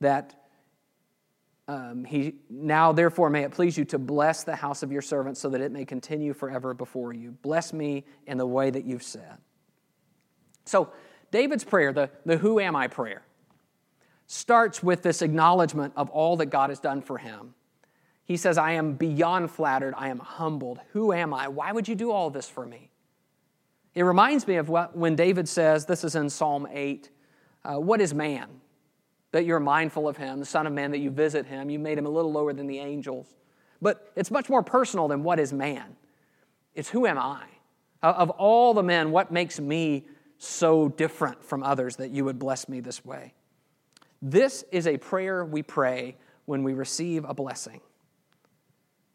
that 0.00 0.43
um, 1.66 2.04
he 2.04 2.34
now 2.50 2.92
therefore 2.92 3.30
may 3.30 3.42
it 3.42 3.52
please 3.52 3.78
you 3.78 3.84
to 3.86 3.98
bless 3.98 4.44
the 4.44 4.56
house 4.56 4.82
of 4.82 4.92
your 4.92 5.02
servant 5.02 5.36
so 5.36 5.48
that 5.48 5.60
it 5.60 5.72
may 5.72 5.84
continue 5.84 6.34
forever 6.34 6.74
before 6.74 7.12
you. 7.12 7.32
Bless 7.42 7.72
me 7.72 8.04
in 8.26 8.38
the 8.38 8.46
way 8.46 8.70
that 8.70 8.84
you've 8.84 9.02
said. 9.02 9.38
So 10.64 10.92
David's 11.30 11.64
prayer, 11.64 11.92
the, 11.92 12.10
the 12.26 12.36
who 12.36 12.60
am 12.60 12.76
I 12.76 12.88
prayer, 12.88 13.22
starts 14.26 14.82
with 14.82 15.02
this 15.02 15.22
acknowledgement 15.22 15.92
of 15.96 16.10
all 16.10 16.36
that 16.36 16.46
God 16.46 16.70
has 16.70 16.80
done 16.80 17.02
for 17.02 17.18
him 17.18 17.54
he 18.24 18.36
says, 18.38 18.56
I 18.56 18.72
am 18.72 18.94
beyond 18.94 19.50
flattered. 19.50 19.94
I 19.96 20.08
am 20.08 20.18
humbled. 20.18 20.80
Who 20.92 21.12
am 21.12 21.34
I? 21.34 21.48
Why 21.48 21.72
would 21.72 21.86
you 21.86 21.94
do 21.94 22.10
all 22.10 22.30
this 22.30 22.48
for 22.48 22.64
me? 22.64 22.90
It 23.94 24.02
reminds 24.02 24.48
me 24.48 24.56
of 24.56 24.68
what, 24.68 24.96
when 24.96 25.14
David 25.14 25.48
says, 25.48 25.86
this 25.86 26.04
is 26.04 26.14
in 26.14 26.30
Psalm 26.30 26.66
8, 26.70 27.10
uh, 27.64 27.74
What 27.74 28.00
is 28.00 28.14
man? 28.14 28.48
That 29.34 29.44
you're 29.44 29.58
mindful 29.58 30.06
of 30.06 30.16
him, 30.16 30.38
the 30.38 30.46
Son 30.46 30.64
of 30.64 30.72
Man, 30.72 30.92
that 30.92 30.98
you 30.98 31.10
visit 31.10 31.44
him. 31.44 31.68
You 31.68 31.80
made 31.80 31.98
him 31.98 32.06
a 32.06 32.08
little 32.08 32.30
lower 32.30 32.52
than 32.52 32.68
the 32.68 32.78
angels. 32.78 33.34
But 33.82 34.12
it's 34.14 34.30
much 34.30 34.48
more 34.48 34.62
personal 34.62 35.08
than 35.08 35.24
what 35.24 35.40
is 35.40 35.52
man. 35.52 35.96
It's 36.76 36.88
who 36.88 37.04
am 37.04 37.18
I? 37.18 37.42
Of 38.00 38.30
all 38.30 38.74
the 38.74 38.84
men, 38.84 39.10
what 39.10 39.32
makes 39.32 39.58
me 39.58 40.06
so 40.38 40.88
different 40.88 41.42
from 41.44 41.64
others 41.64 41.96
that 41.96 42.12
you 42.12 42.24
would 42.24 42.38
bless 42.38 42.68
me 42.68 42.78
this 42.78 43.04
way? 43.04 43.34
This 44.22 44.64
is 44.70 44.86
a 44.86 44.98
prayer 44.98 45.44
we 45.44 45.64
pray 45.64 46.16
when 46.44 46.62
we 46.62 46.72
receive 46.72 47.24
a 47.24 47.34
blessing 47.34 47.80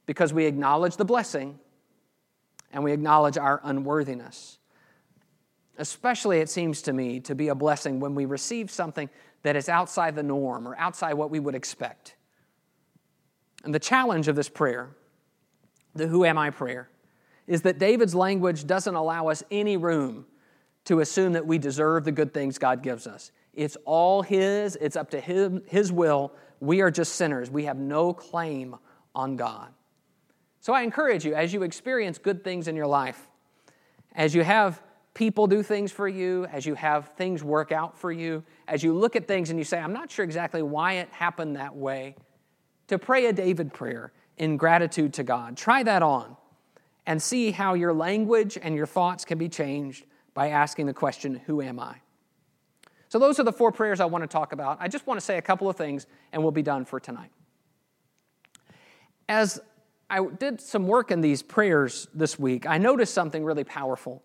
because 0.06 0.34
we 0.34 0.48
acknowledge 0.48 0.98
the 0.98 1.06
blessing 1.06 1.58
and 2.74 2.84
we 2.84 2.92
acknowledge 2.92 3.38
our 3.38 3.62
unworthiness. 3.64 4.58
Especially, 5.78 6.40
it 6.40 6.50
seems 6.50 6.82
to 6.82 6.92
me, 6.92 7.22
to 7.22 7.36
be 7.36 7.48
a 7.48 7.56
blessing 7.56 8.02
when 8.02 8.16
we 8.16 8.26
receive 8.26 8.70
something 8.70 9.10
that 9.44 9.56
is 9.56 9.70
outside 9.70 10.16
the 10.16 10.24
norm 10.24 10.68
or 10.68 10.78
outside 10.78 11.14
what 11.14 11.32
we 11.32 11.40
would 11.40 11.56
expect. 11.56 12.16
And 13.64 13.74
the 13.74 13.80
challenge 13.80 14.28
of 14.28 14.36
this 14.36 14.50
prayer, 14.50 14.90
the 15.96 16.08
Who 16.08 16.26
Am 16.26 16.38
I 16.38 16.50
prayer, 16.50 16.90
is 17.48 17.62
that 17.64 17.80
David's 17.80 18.16
language 18.16 18.68
doesn't 18.68 18.96
allow 18.96 19.28
us 19.28 19.44
any 19.52 19.76
room 19.76 20.26
to 20.86 21.00
assume 21.02 21.34
that 21.34 21.46
we 21.46 21.58
deserve 21.58 22.06
the 22.06 22.12
good 22.12 22.34
things 22.34 22.58
God 22.58 22.82
gives 22.82 23.08
us. 23.08 23.32
It's 23.54 23.78
all 23.86 24.22
His, 24.22 24.76
it's 24.78 24.96
up 24.96 25.10
to 25.12 25.20
Him, 25.20 25.62
His 25.68 25.92
will. 25.92 26.32
We 26.60 26.82
are 26.82 26.92
just 26.92 27.16
sinners. 27.16 27.50
We 27.50 27.66
have 27.66 27.78
no 27.78 28.14
claim 28.14 28.76
on 29.16 29.36
God. 29.36 29.74
So 30.62 30.74
I 30.74 30.84
encourage 30.84 31.26
you, 31.26 31.34
as 31.36 31.54
you 31.54 31.64
experience 31.64 32.18
good 32.18 32.44
things 32.44 32.68
in 32.68 32.76
your 32.76 32.88
life, 32.88 33.30
as 34.16 34.36
you 34.36 34.44
have 34.44 34.82
people 35.14 35.48
do 35.48 35.64
things 35.64 35.92
for 35.92 36.08
you, 36.08 36.46
as 36.46 36.66
you 36.66 36.76
have 36.76 37.10
things 37.18 37.44
work 37.44 37.72
out 37.72 37.98
for 37.98 38.12
you, 38.12 38.44
as 38.68 38.84
you 38.84 38.94
look 38.94 39.16
at 39.16 39.28
things 39.28 39.50
and 39.50 39.60
you 39.60 39.66
say, 39.66 39.80
I'm 39.80 39.94
not 39.94 40.12
sure 40.12 40.24
exactly 40.24 40.62
why 40.62 40.94
it 40.94 41.10
happened 41.12 41.56
that 41.56 41.76
way, 41.76 42.16
to 42.88 42.98
pray 42.98 43.26
a 43.26 43.34
David 43.34 43.74
prayer 43.74 44.12
in 44.38 44.58
gratitude 44.58 45.14
to 45.16 45.24
God. 45.24 45.58
Try 45.58 45.84
that 45.84 46.02
on 46.02 46.36
and 47.06 47.22
see 47.22 47.52
how 47.52 47.74
your 47.74 47.94
language 47.94 48.58
and 48.62 48.76
your 48.76 48.86
thoughts 48.86 49.26
can 49.26 49.38
be 49.38 49.50
changed 49.50 50.06
by 50.34 50.50
asking 50.50 50.86
the 50.86 50.94
question, 50.94 51.36
Who 51.48 51.62
am 51.62 51.80
I? 51.80 51.98
So, 53.10 53.18
those 53.18 53.40
are 53.40 53.44
the 53.44 53.52
four 53.52 53.72
prayers 53.72 54.00
I 54.00 54.06
want 54.06 54.24
to 54.24 54.28
talk 54.28 54.54
about. 54.54 54.78
I 54.80 54.88
just 54.88 55.08
want 55.08 55.20
to 55.20 55.26
say 55.26 55.38
a 55.38 55.42
couple 55.42 55.68
of 55.68 55.76
things 55.76 56.06
and 56.32 56.44
we'll 56.44 56.52
be 56.52 56.62
done 56.62 56.86
for 56.86 57.00
tonight. 57.00 57.32
As 59.28 59.60
I 60.10 60.26
did 60.26 60.62
some 60.62 60.88
work 60.88 61.12
in 61.12 61.22
these 61.22 61.42
prayers 61.42 62.08
this 62.14 62.40
week, 62.40 62.68
I 62.68 62.78
noticed 62.78 63.14
something 63.14 63.44
really 63.44 63.64
powerful. 63.64 64.24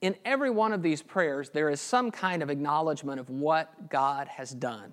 In 0.00 0.16
every 0.24 0.50
one 0.50 0.72
of 0.72 0.82
these 0.82 1.02
prayers, 1.02 1.50
there 1.50 1.70
is 1.70 1.80
some 1.80 2.10
kind 2.10 2.42
of 2.42 2.50
acknowledgement 2.50 3.18
of 3.18 3.30
what 3.30 3.88
God 3.90 4.28
has 4.28 4.50
done. 4.50 4.92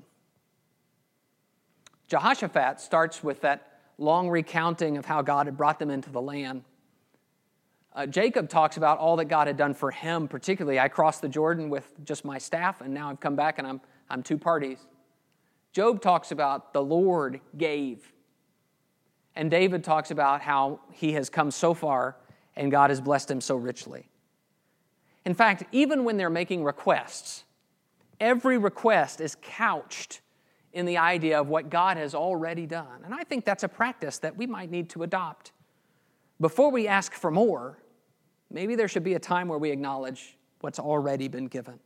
Jehoshaphat 2.07 2.79
starts 2.79 3.23
with 3.23 3.41
that 3.41 3.79
long 3.97 4.29
recounting 4.29 4.97
of 4.97 5.05
how 5.05 5.21
God 5.21 5.47
had 5.47 5.57
brought 5.57 5.79
them 5.79 5.89
into 5.89 6.09
the 6.09 6.21
land. 6.21 6.63
Uh, 7.93 8.05
Jacob 8.05 8.49
talks 8.49 8.77
about 8.77 8.97
all 8.97 9.17
that 9.17 9.25
God 9.25 9.47
had 9.47 9.57
done 9.57 9.73
for 9.73 9.91
him, 9.91 10.27
particularly. 10.27 10.79
I 10.79 10.87
crossed 10.87 11.21
the 11.21 11.29
Jordan 11.29 11.69
with 11.69 11.93
just 12.05 12.25
my 12.25 12.37
staff, 12.37 12.81
and 12.81 12.93
now 12.93 13.09
I've 13.09 13.19
come 13.19 13.35
back 13.35 13.59
and 13.59 13.67
I'm, 13.67 13.81
I'm 14.09 14.23
two 14.23 14.37
parties. 14.37 14.79
Job 15.73 16.01
talks 16.01 16.31
about 16.31 16.73
the 16.73 16.81
Lord 16.81 17.41
gave. 17.57 18.13
And 19.35 19.49
David 19.49 19.83
talks 19.83 20.11
about 20.11 20.41
how 20.41 20.79
he 20.91 21.13
has 21.13 21.29
come 21.29 21.49
so 21.51 21.73
far 21.73 22.15
and 22.55 22.71
God 22.71 22.91
has 22.91 23.01
blessed 23.01 23.31
him 23.31 23.41
so 23.41 23.55
richly. 23.55 24.07
In 25.25 25.33
fact, 25.33 25.63
even 25.71 26.03
when 26.03 26.17
they're 26.17 26.29
making 26.29 26.63
requests, 26.63 27.43
every 28.19 28.57
request 28.57 29.21
is 29.21 29.37
couched 29.41 30.21
in 30.73 30.85
the 30.85 30.97
idea 30.97 31.39
of 31.39 31.47
what 31.47 31.69
God 31.69 31.97
has 31.97 32.15
already 32.15 32.65
done. 32.65 33.03
And 33.05 33.13
I 33.13 33.23
think 33.23 33.45
that's 33.45 33.63
a 33.63 33.67
practice 33.67 34.17
that 34.19 34.35
we 34.35 34.47
might 34.47 34.71
need 34.71 34.89
to 34.91 35.03
adopt. 35.03 35.51
Before 36.41 36.71
we 36.71 36.87
ask 36.87 37.13
for 37.13 37.31
more, 37.31 37.77
maybe 38.49 38.75
there 38.75 38.87
should 38.87 39.03
be 39.03 39.13
a 39.13 39.19
time 39.19 39.47
where 39.47 39.59
we 39.59 39.71
acknowledge 39.71 40.37
what's 40.61 40.79
already 40.79 41.27
been 41.27 41.45
given. 41.45 41.79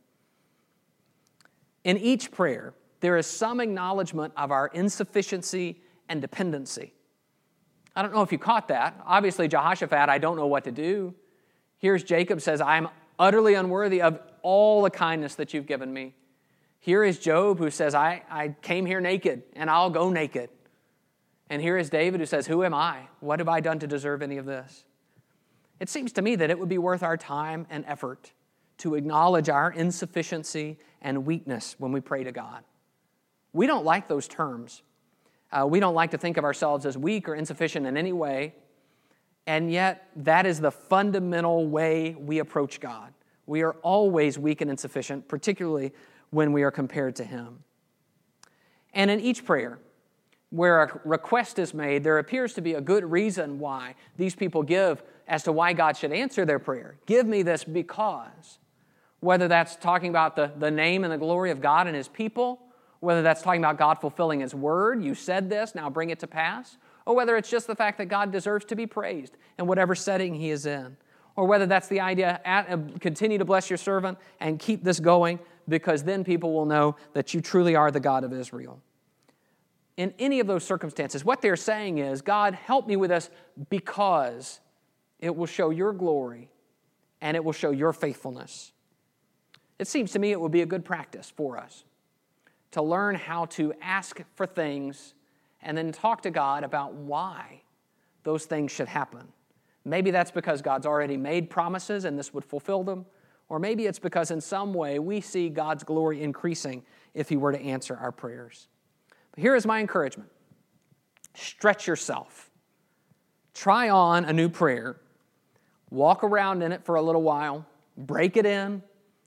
In 1.84 1.98
each 1.98 2.30
prayer, 2.30 2.74
there 3.00 3.16
is 3.16 3.26
some 3.26 3.60
acknowledgement 3.60 4.32
of 4.36 4.50
our 4.50 4.68
insufficiency 4.68 5.80
and 6.08 6.20
dependency. 6.20 6.94
I 7.94 8.02
don't 8.02 8.12
know 8.12 8.22
if 8.22 8.32
you 8.32 8.38
caught 8.38 8.68
that. 8.68 9.00
Obviously, 9.04 9.48
Jehoshaphat, 9.48 10.08
I 10.08 10.18
don't 10.18 10.36
know 10.36 10.46
what 10.46 10.64
to 10.64 10.72
do. 10.72 11.14
Here's 11.78 12.02
Jacob 12.02 12.40
says, 12.40 12.60
I'm 12.60 12.88
utterly 13.18 13.54
unworthy 13.54 14.02
of 14.02 14.20
all 14.42 14.82
the 14.82 14.90
kindness 14.90 15.34
that 15.36 15.52
you've 15.52 15.66
given 15.66 15.92
me. 15.92 16.14
Here 16.80 17.02
is 17.02 17.18
Job 17.18 17.58
who 17.58 17.70
says, 17.70 17.94
I, 17.94 18.22
I 18.30 18.54
came 18.62 18.86
here 18.86 19.00
naked 19.00 19.42
and 19.54 19.68
I'll 19.68 19.90
go 19.90 20.10
naked. 20.10 20.50
And 21.50 21.60
here 21.60 21.76
is 21.76 21.90
David 21.90 22.20
who 22.20 22.26
says, 22.26 22.46
Who 22.46 22.64
am 22.64 22.74
I? 22.74 23.08
What 23.20 23.40
have 23.40 23.48
I 23.48 23.60
done 23.60 23.78
to 23.80 23.86
deserve 23.86 24.22
any 24.22 24.36
of 24.36 24.46
this? 24.46 24.84
It 25.80 25.88
seems 25.88 26.12
to 26.14 26.22
me 26.22 26.36
that 26.36 26.50
it 26.50 26.58
would 26.58 26.68
be 26.68 26.78
worth 26.78 27.02
our 27.02 27.16
time 27.16 27.66
and 27.70 27.84
effort 27.86 28.32
to 28.78 28.94
acknowledge 28.94 29.48
our 29.48 29.70
insufficiency 29.72 30.78
and 31.00 31.26
weakness 31.26 31.76
when 31.78 31.92
we 31.92 32.00
pray 32.00 32.24
to 32.24 32.32
God. 32.32 32.62
We 33.52 33.66
don't 33.66 33.84
like 33.84 34.08
those 34.08 34.28
terms. 34.28 34.82
Uh, 35.50 35.66
we 35.66 35.80
don't 35.80 35.94
like 35.94 36.10
to 36.10 36.18
think 36.18 36.36
of 36.36 36.44
ourselves 36.44 36.84
as 36.84 36.98
weak 36.98 37.28
or 37.28 37.34
insufficient 37.34 37.86
in 37.86 37.96
any 37.96 38.12
way. 38.12 38.54
And 39.48 39.72
yet, 39.72 40.10
that 40.14 40.44
is 40.44 40.60
the 40.60 40.70
fundamental 40.70 41.66
way 41.66 42.14
we 42.18 42.38
approach 42.38 42.80
God. 42.80 43.14
We 43.46 43.62
are 43.62 43.72
always 43.80 44.38
weak 44.38 44.60
and 44.60 44.70
insufficient, 44.70 45.26
particularly 45.26 45.94
when 46.28 46.52
we 46.52 46.64
are 46.64 46.70
compared 46.70 47.16
to 47.16 47.24
Him. 47.24 47.64
And 48.92 49.10
in 49.10 49.20
each 49.20 49.46
prayer, 49.46 49.78
where 50.50 50.82
a 50.82 51.00
request 51.02 51.58
is 51.58 51.72
made, 51.72 52.04
there 52.04 52.18
appears 52.18 52.52
to 52.54 52.60
be 52.60 52.74
a 52.74 52.80
good 52.82 53.10
reason 53.10 53.58
why 53.58 53.94
these 54.18 54.34
people 54.34 54.62
give 54.62 55.02
as 55.26 55.44
to 55.44 55.52
why 55.52 55.72
God 55.72 55.96
should 55.96 56.12
answer 56.12 56.44
their 56.44 56.58
prayer. 56.58 56.98
Give 57.06 57.26
me 57.26 57.42
this 57.42 57.64
because. 57.64 58.58
Whether 59.20 59.48
that's 59.48 59.76
talking 59.76 60.10
about 60.10 60.36
the, 60.36 60.52
the 60.58 60.70
name 60.70 61.04
and 61.04 61.12
the 61.12 61.16
glory 61.16 61.50
of 61.52 61.62
God 61.62 61.86
and 61.86 61.96
His 61.96 62.08
people, 62.08 62.60
whether 63.00 63.22
that's 63.22 63.40
talking 63.40 63.62
about 63.62 63.78
God 63.78 63.94
fulfilling 63.94 64.40
His 64.40 64.54
word, 64.54 65.02
you 65.02 65.14
said 65.14 65.48
this, 65.48 65.74
now 65.74 65.88
bring 65.88 66.10
it 66.10 66.18
to 66.18 66.26
pass, 66.26 66.76
or 67.08 67.16
whether 67.16 67.38
it's 67.38 67.48
just 67.48 67.66
the 67.66 67.74
fact 67.74 67.96
that 67.96 68.06
God 68.06 68.30
deserves 68.30 68.66
to 68.66 68.76
be 68.76 68.86
praised 68.86 69.38
in 69.58 69.66
whatever 69.66 69.94
setting 69.94 70.34
He 70.34 70.50
is 70.50 70.66
in, 70.66 70.94
or 71.36 71.46
whether 71.46 71.64
that's 71.64 71.88
the 71.88 72.00
idea, 72.00 72.38
at, 72.44 72.70
uh, 72.70 72.76
continue 73.00 73.38
to 73.38 73.46
bless 73.46 73.70
your 73.70 73.78
servant 73.78 74.18
and 74.40 74.58
keep 74.58 74.84
this 74.84 75.00
going 75.00 75.38
because 75.68 76.04
then 76.04 76.22
people 76.22 76.52
will 76.52 76.66
know 76.66 76.96
that 77.14 77.32
you 77.32 77.40
truly 77.40 77.74
are 77.74 77.90
the 77.90 77.98
God 77.98 78.24
of 78.24 78.34
Israel. 78.34 78.82
In 79.96 80.12
any 80.18 80.38
of 80.38 80.46
those 80.46 80.64
circumstances, 80.64 81.24
what 81.24 81.40
they're 81.40 81.56
saying 81.56 81.96
is, 81.96 82.20
God, 82.20 82.54
help 82.54 82.86
me 82.86 82.94
with 82.94 83.08
this 83.08 83.30
because 83.70 84.60
it 85.18 85.34
will 85.34 85.46
show 85.46 85.70
your 85.70 85.94
glory 85.94 86.50
and 87.22 87.38
it 87.38 87.42
will 87.42 87.54
show 87.54 87.70
your 87.70 87.94
faithfulness. 87.94 88.72
It 89.78 89.88
seems 89.88 90.12
to 90.12 90.18
me 90.18 90.32
it 90.32 90.40
would 90.40 90.52
be 90.52 90.60
a 90.60 90.66
good 90.66 90.84
practice 90.84 91.32
for 91.34 91.56
us 91.56 91.84
to 92.72 92.82
learn 92.82 93.14
how 93.14 93.46
to 93.46 93.72
ask 93.80 94.20
for 94.34 94.44
things 94.46 95.14
and 95.62 95.76
then 95.76 95.92
talk 95.92 96.22
to 96.22 96.30
God 96.30 96.64
about 96.64 96.94
why 96.94 97.62
those 98.24 98.46
things 98.46 98.70
should 98.70 98.88
happen. 98.88 99.28
Maybe 99.84 100.10
that's 100.10 100.30
because 100.30 100.60
God's 100.62 100.86
already 100.86 101.16
made 101.16 101.50
promises 101.50 102.04
and 102.04 102.18
this 102.18 102.34
would 102.34 102.44
fulfill 102.44 102.84
them. 102.84 103.06
Or 103.48 103.58
maybe 103.58 103.86
it's 103.86 103.98
because 103.98 104.30
in 104.30 104.40
some 104.40 104.74
way 104.74 104.98
we 104.98 105.20
see 105.20 105.48
God's 105.48 105.82
glory 105.82 106.22
increasing 106.22 106.82
if 107.14 107.28
He 107.28 107.36
were 107.36 107.52
to 107.52 107.60
answer 107.60 107.96
our 107.96 108.12
prayers. 108.12 108.68
But 109.30 109.40
here 109.40 109.56
is 109.56 109.66
my 109.66 109.80
encouragement 109.80 110.30
stretch 111.34 111.86
yourself. 111.86 112.50
Try 113.54 113.88
on 113.88 114.24
a 114.24 114.32
new 114.32 114.48
prayer. 114.48 114.96
Walk 115.90 116.24
around 116.24 116.62
in 116.62 116.72
it 116.72 116.84
for 116.84 116.96
a 116.96 117.02
little 117.02 117.22
while. 117.22 117.64
Break 117.96 118.36
it 118.36 118.44
in. 118.44 118.82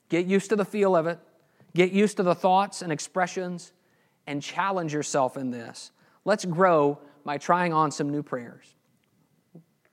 Get 0.10 0.26
used 0.26 0.50
to 0.50 0.56
the 0.56 0.66
feel 0.66 0.96
of 0.96 1.08
it. 1.08 1.20
Get 1.74 1.92
used 1.92 2.18
to 2.18 2.24
the 2.24 2.36
thoughts 2.36 2.82
and 2.82 2.92
expressions 2.92 3.72
and 4.28 4.42
challenge 4.42 4.94
yourself 4.94 5.38
in 5.38 5.52
this. 5.52 5.92
Let's 6.24 6.46
grow 6.46 7.00
by 7.26 7.38
trying 7.38 7.74
on 7.74 7.92
some 7.92 8.10
new 8.10 8.24
prayers. 8.24 8.76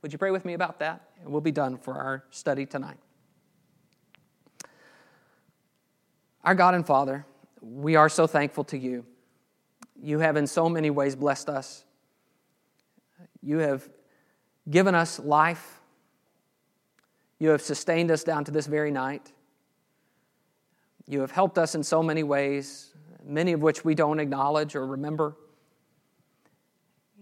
Would 0.02 0.12
you 0.12 0.18
pray 0.18 0.30
with 0.30 0.44
me 0.44 0.54
about 0.54 0.78
that? 0.80 1.02
And 1.20 1.30
we'll 1.30 1.40
be 1.40 1.52
done 1.52 1.76
for 1.76 1.94
our 1.94 2.24
study 2.30 2.66
tonight. 2.66 2.98
Our 6.44 6.54
God 6.54 6.74
and 6.74 6.86
Father, 6.86 7.26
we 7.60 7.96
are 7.96 8.08
so 8.08 8.26
thankful 8.26 8.64
to 8.64 8.78
you. 8.78 9.04
You 10.00 10.20
have 10.20 10.36
in 10.36 10.46
so 10.46 10.68
many 10.68 10.90
ways 10.90 11.16
blessed 11.16 11.48
us. 11.48 11.84
You 13.42 13.58
have 13.58 13.88
given 14.70 14.94
us 14.94 15.18
life. 15.18 15.80
You 17.38 17.50
have 17.50 17.62
sustained 17.62 18.10
us 18.10 18.22
down 18.22 18.44
to 18.44 18.50
this 18.50 18.66
very 18.66 18.90
night. 18.90 19.32
You 21.06 21.20
have 21.22 21.30
helped 21.30 21.58
us 21.58 21.74
in 21.74 21.82
so 21.82 22.02
many 22.02 22.22
ways, 22.22 22.94
many 23.24 23.52
of 23.52 23.62
which 23.62 23.84
we 23.84 23.94
don't 23.94 24.20
acknowledge 24.20 24.76
or 24.76 24.86
remember. 24.86 25.36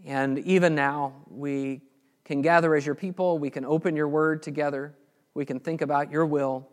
And 0.06 0.38
even 0.38 0.76
now, 0.76 1.12
we 1.28 1.82
can 2.24 2.40
gather 2.40 2.76
as 2.76 2.86
your 2.86 2.94
people, 2.94 3.38
we 3.38 3.50
can 3.50 3.64
open 3.64 3.96
your 3.96 4.08
word 4.08 4.40
together, 4.40 4.94
we 5.34 5.44
can 5.44 5.58
think 5.58 5.82
about 5.82 6.10
your 6.10 6.24
will. 6.24 6.68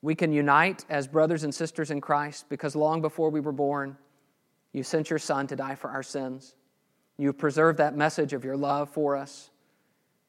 We 0.00 0.14
can 0.14 0.32
unite 0.32 0.84
as 0.88 1.08
brothers 1.08 1.42
and 1.42 1.52
sisters 1.52 1.90
in 1.90 2.00
Christ 2.00 2.48
because 2.48 2.76
long 2.76 3.02
before 3.02 3.30
we 3.30 3.40
were 3.40 3.52
born, 3.52 3.98
you 4.72 4.84
sent 4.84 5.10
your 5.10 5.18
Son 5.18 5.48
to 5.48 5.56
die 5.56 5.74
for 5.74 5.90
our 5.90 6.04
sins. 6.04 6.54
You've 7.18 7.36
preserved 7.36 7.78
that 7.78 7.96
message 7.96 8.32
of 8.32 8.44
your 8.44 8.56
love 8.56 8.90
for 8.90 9.16
us 9.16 9.50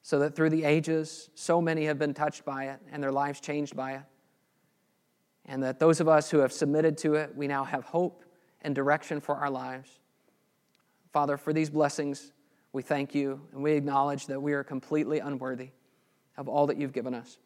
so 0.01 0.17
that 0.19 0.35
through 0.35 0.49
the 0.49 0.63
ages, 0.63 1.29
so 1.35 1.61
many 1.61 1.85
have 1.85 1.99
been 1.99 2.15
touched 2.15 2.43
by 2.43 2.69
it 2.69 2.79
and 2.91 3.03
their 3.03 3.11
lives 3.11 3.39
changed 3.39 3.75
by 3.75 3.93
it. 3.93 4.03
And 5.45 5.61
that 5.61 5.77
those 5.77 5.99
of 5.99 6.07
us 6.07 6.31
who 6.31 6.39
have 6.39 6.51
submitted 6.51 6.97
to 6.99 7.13
it, 7.13 7.35
we 7.35 7.47
now 7.47 7.63
have 7.63 7.83
hope 7.83 8.23
and 8.63 8.73
direction 8.73 9.21
for 9.21 9.35
our 9.35 9.51
lives. 9.51 9.99
Father, 11.19 11.35
for 11.35 11.51
these 11.51 11.69
blessings, 11.69 12.31
we 12.71 12.81
thank 12.81 13.13
you 13.13 13.41
and 13.51 13.61
we 13.61 13.73
acknowledge 13.73 14.27
that 14.27 14.41
we 14.41 14.53
are 14.53 14.63
completely 14.63 15.19
unworthy 15.19 15.71
of 16.37 16.47
all 16.47 16.65
that 16.67 16.77
you've 16.77 16.93
given 16.93 17.13
us. 17.13 17.37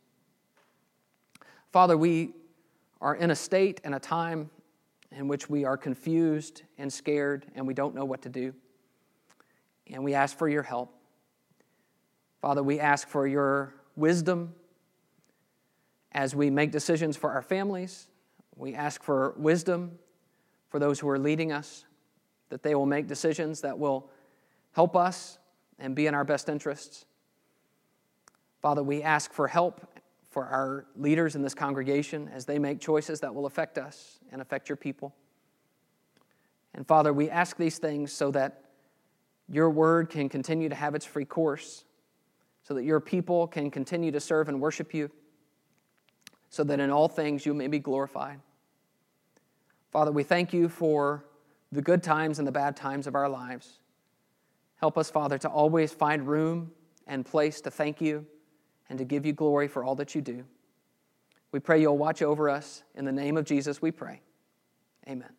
Father, 1.72 1.98
we 1.98 2.36
are 3.02 3.16
in 3.16 3.32
a 3.32 3.36
state 3.36 3.82
and 3.84 3.96
a 3.96 4.00
time 4.00 4.52
in 5.12 5.28
which 5.28 5.50
we 5.50 5.66
are 5.66 5.76
confused 5.76 6.62
and 6.78 6.94
scared 6.94 7.48
and 7.56 7.66
we 7.66 7.74
don't 7.74 7.96
know 7.96 8.06
what 8.06 8.22
to 8.22 8.30
do. 8.30 8.54
And 9.88 10.04
we 10.04 10.14
ask 10.14 10.38
for 10.38 10.48
your 10.48 10.62
help. 10.62 10.94
Father, 12.44 12.62
we 12.62 12.80
ask 12.80 13.08
for 13.08 13.26
your 13.26 13.74
wisdom 13.96 14.54
as 16.12 16.36
we 16.36 16.52
make 16.52 16.72
decisions 16.72 17.18
for 17.18 17.32
our 17.32 17.42
families. 17.42 18.08
We 18.56 18.76
ask 18.76 19.02
for 19.02 19.34
wisdom 19.36 19.98
for 20.70 20.78
those 20.78 21.00
who 21.00 21.10
are 21.10 21.18
leading 21.18 21.52
us, 21.52 21.86
that 22.50 22.64
they 22.64 22.76
will 22.76 22.86
make 22.86 23.08
decisions 23.08 23.62
that 23.62 23.78
will 23.78 24.10
help 24.74 24.96
us 24.96 25.38
and 25.80 25.96
be 25.96 26.08
in 26.08 26.14
our 26.14 26.24
best 26.24 26.50
interests. 26.50 27.06
Father, 28.62 28.84
we 28.84 29.04
ask 29.04 29.34
for 29.34 29.48
help 29.48 29.86
for 30.30 30.46
our 30.46 30.86
leaders 30.96 31.36
in 31.36 31.42
this 31.42 31.54
congregation 31.54 32.30
as 32.34 32.46
they 32.46 32.58
make 32.58 32.80
choices 32.80 33.20
that 33.20 33.34
will 33.34 33.46
affect 33.46 33.78
us 33.78 34.20
and 34.32 34.42
affect 34.42 34.68
your 34.68 34.76
people. 34.76 35.14
And 36.74 36.88
Father, 36.88 37.14
we 37.14 37.30
ask 37.30 37.56
these 37.58 37.78
things 37.78 38.12
so 38.12 38.32
that 38.32 38.64
your 39.48 39.70
word 39.70 40.10
can 40.10 40.30
continue 40.30 40.70
to 40.70 40.76
have 40.76 40.96
its 40.96 41.06
free 41.06 41.26
course, 41.26 41.84
so 42.64 42.74
that 42.74 42.84
your 42.84 43.00
people 43.00 43.46
can 43.46 43.70
continue 43.70 44.12
to 44.12 44.20
serve 44.20 44.50
and 44.50 44.60
worship 44.60 44.94
you, 44.94 45.12
so 46.50 46.64
that 46.64 46.80
in 46.80 46.90
all 46.90 47.08
things 47.08 47.46
you 47.46 47.54
may 47.54 47.68
be 47.68 47.80
glorified. 47.80 48.40
Father, 49.92 50.12
we 50.12 50.24
thank 50.24 50.54
you 50.54 50.70
for 50.70 51.26
the 51.74 51.82
good 51.82 52.04
times 52.04 52.40
and 52.40 52.48
the 52.48 52.52
bad 52.52 52.76
times 52.76 53.08
of 53.08 53.16
our 53.16 53.28
lives. 53.28 53.80
Help 54.76 54.98
us, 54.98 55.10
Father, 55.10 55.38
to 55.40 55.50
always 55.50 55.92
find 55.92 56.28
room 56.28 56.72
and 57.08 57.26
place 57.26 57.62
to 57.62 57.72
thank 57.72 58.00
you 58.02 58.26
and 58.90 59.00
to 59.00 59.06
give 59.06 59.26
you 59.26 59.34
glory 59.34 59.68
for 59.68 59.84
all 59.84 59.96
that 59.96 60.14
you 60.14 60.22
do. 60.22 60.44
We 61.52 61.60
pray 61.60 61.82
you'll 61.82 61.98
watch 61.98 62.22
over 62.22 62.50
us. 62.50 62.84
In 62.96 63.06
the 63.06 63.12
name 63.12 63.38
of 63.38 63.46
Jesus, 63.46 63.82
we 63.82 63.92
pray. 63.92 64.22
Amen. 65.08 65.30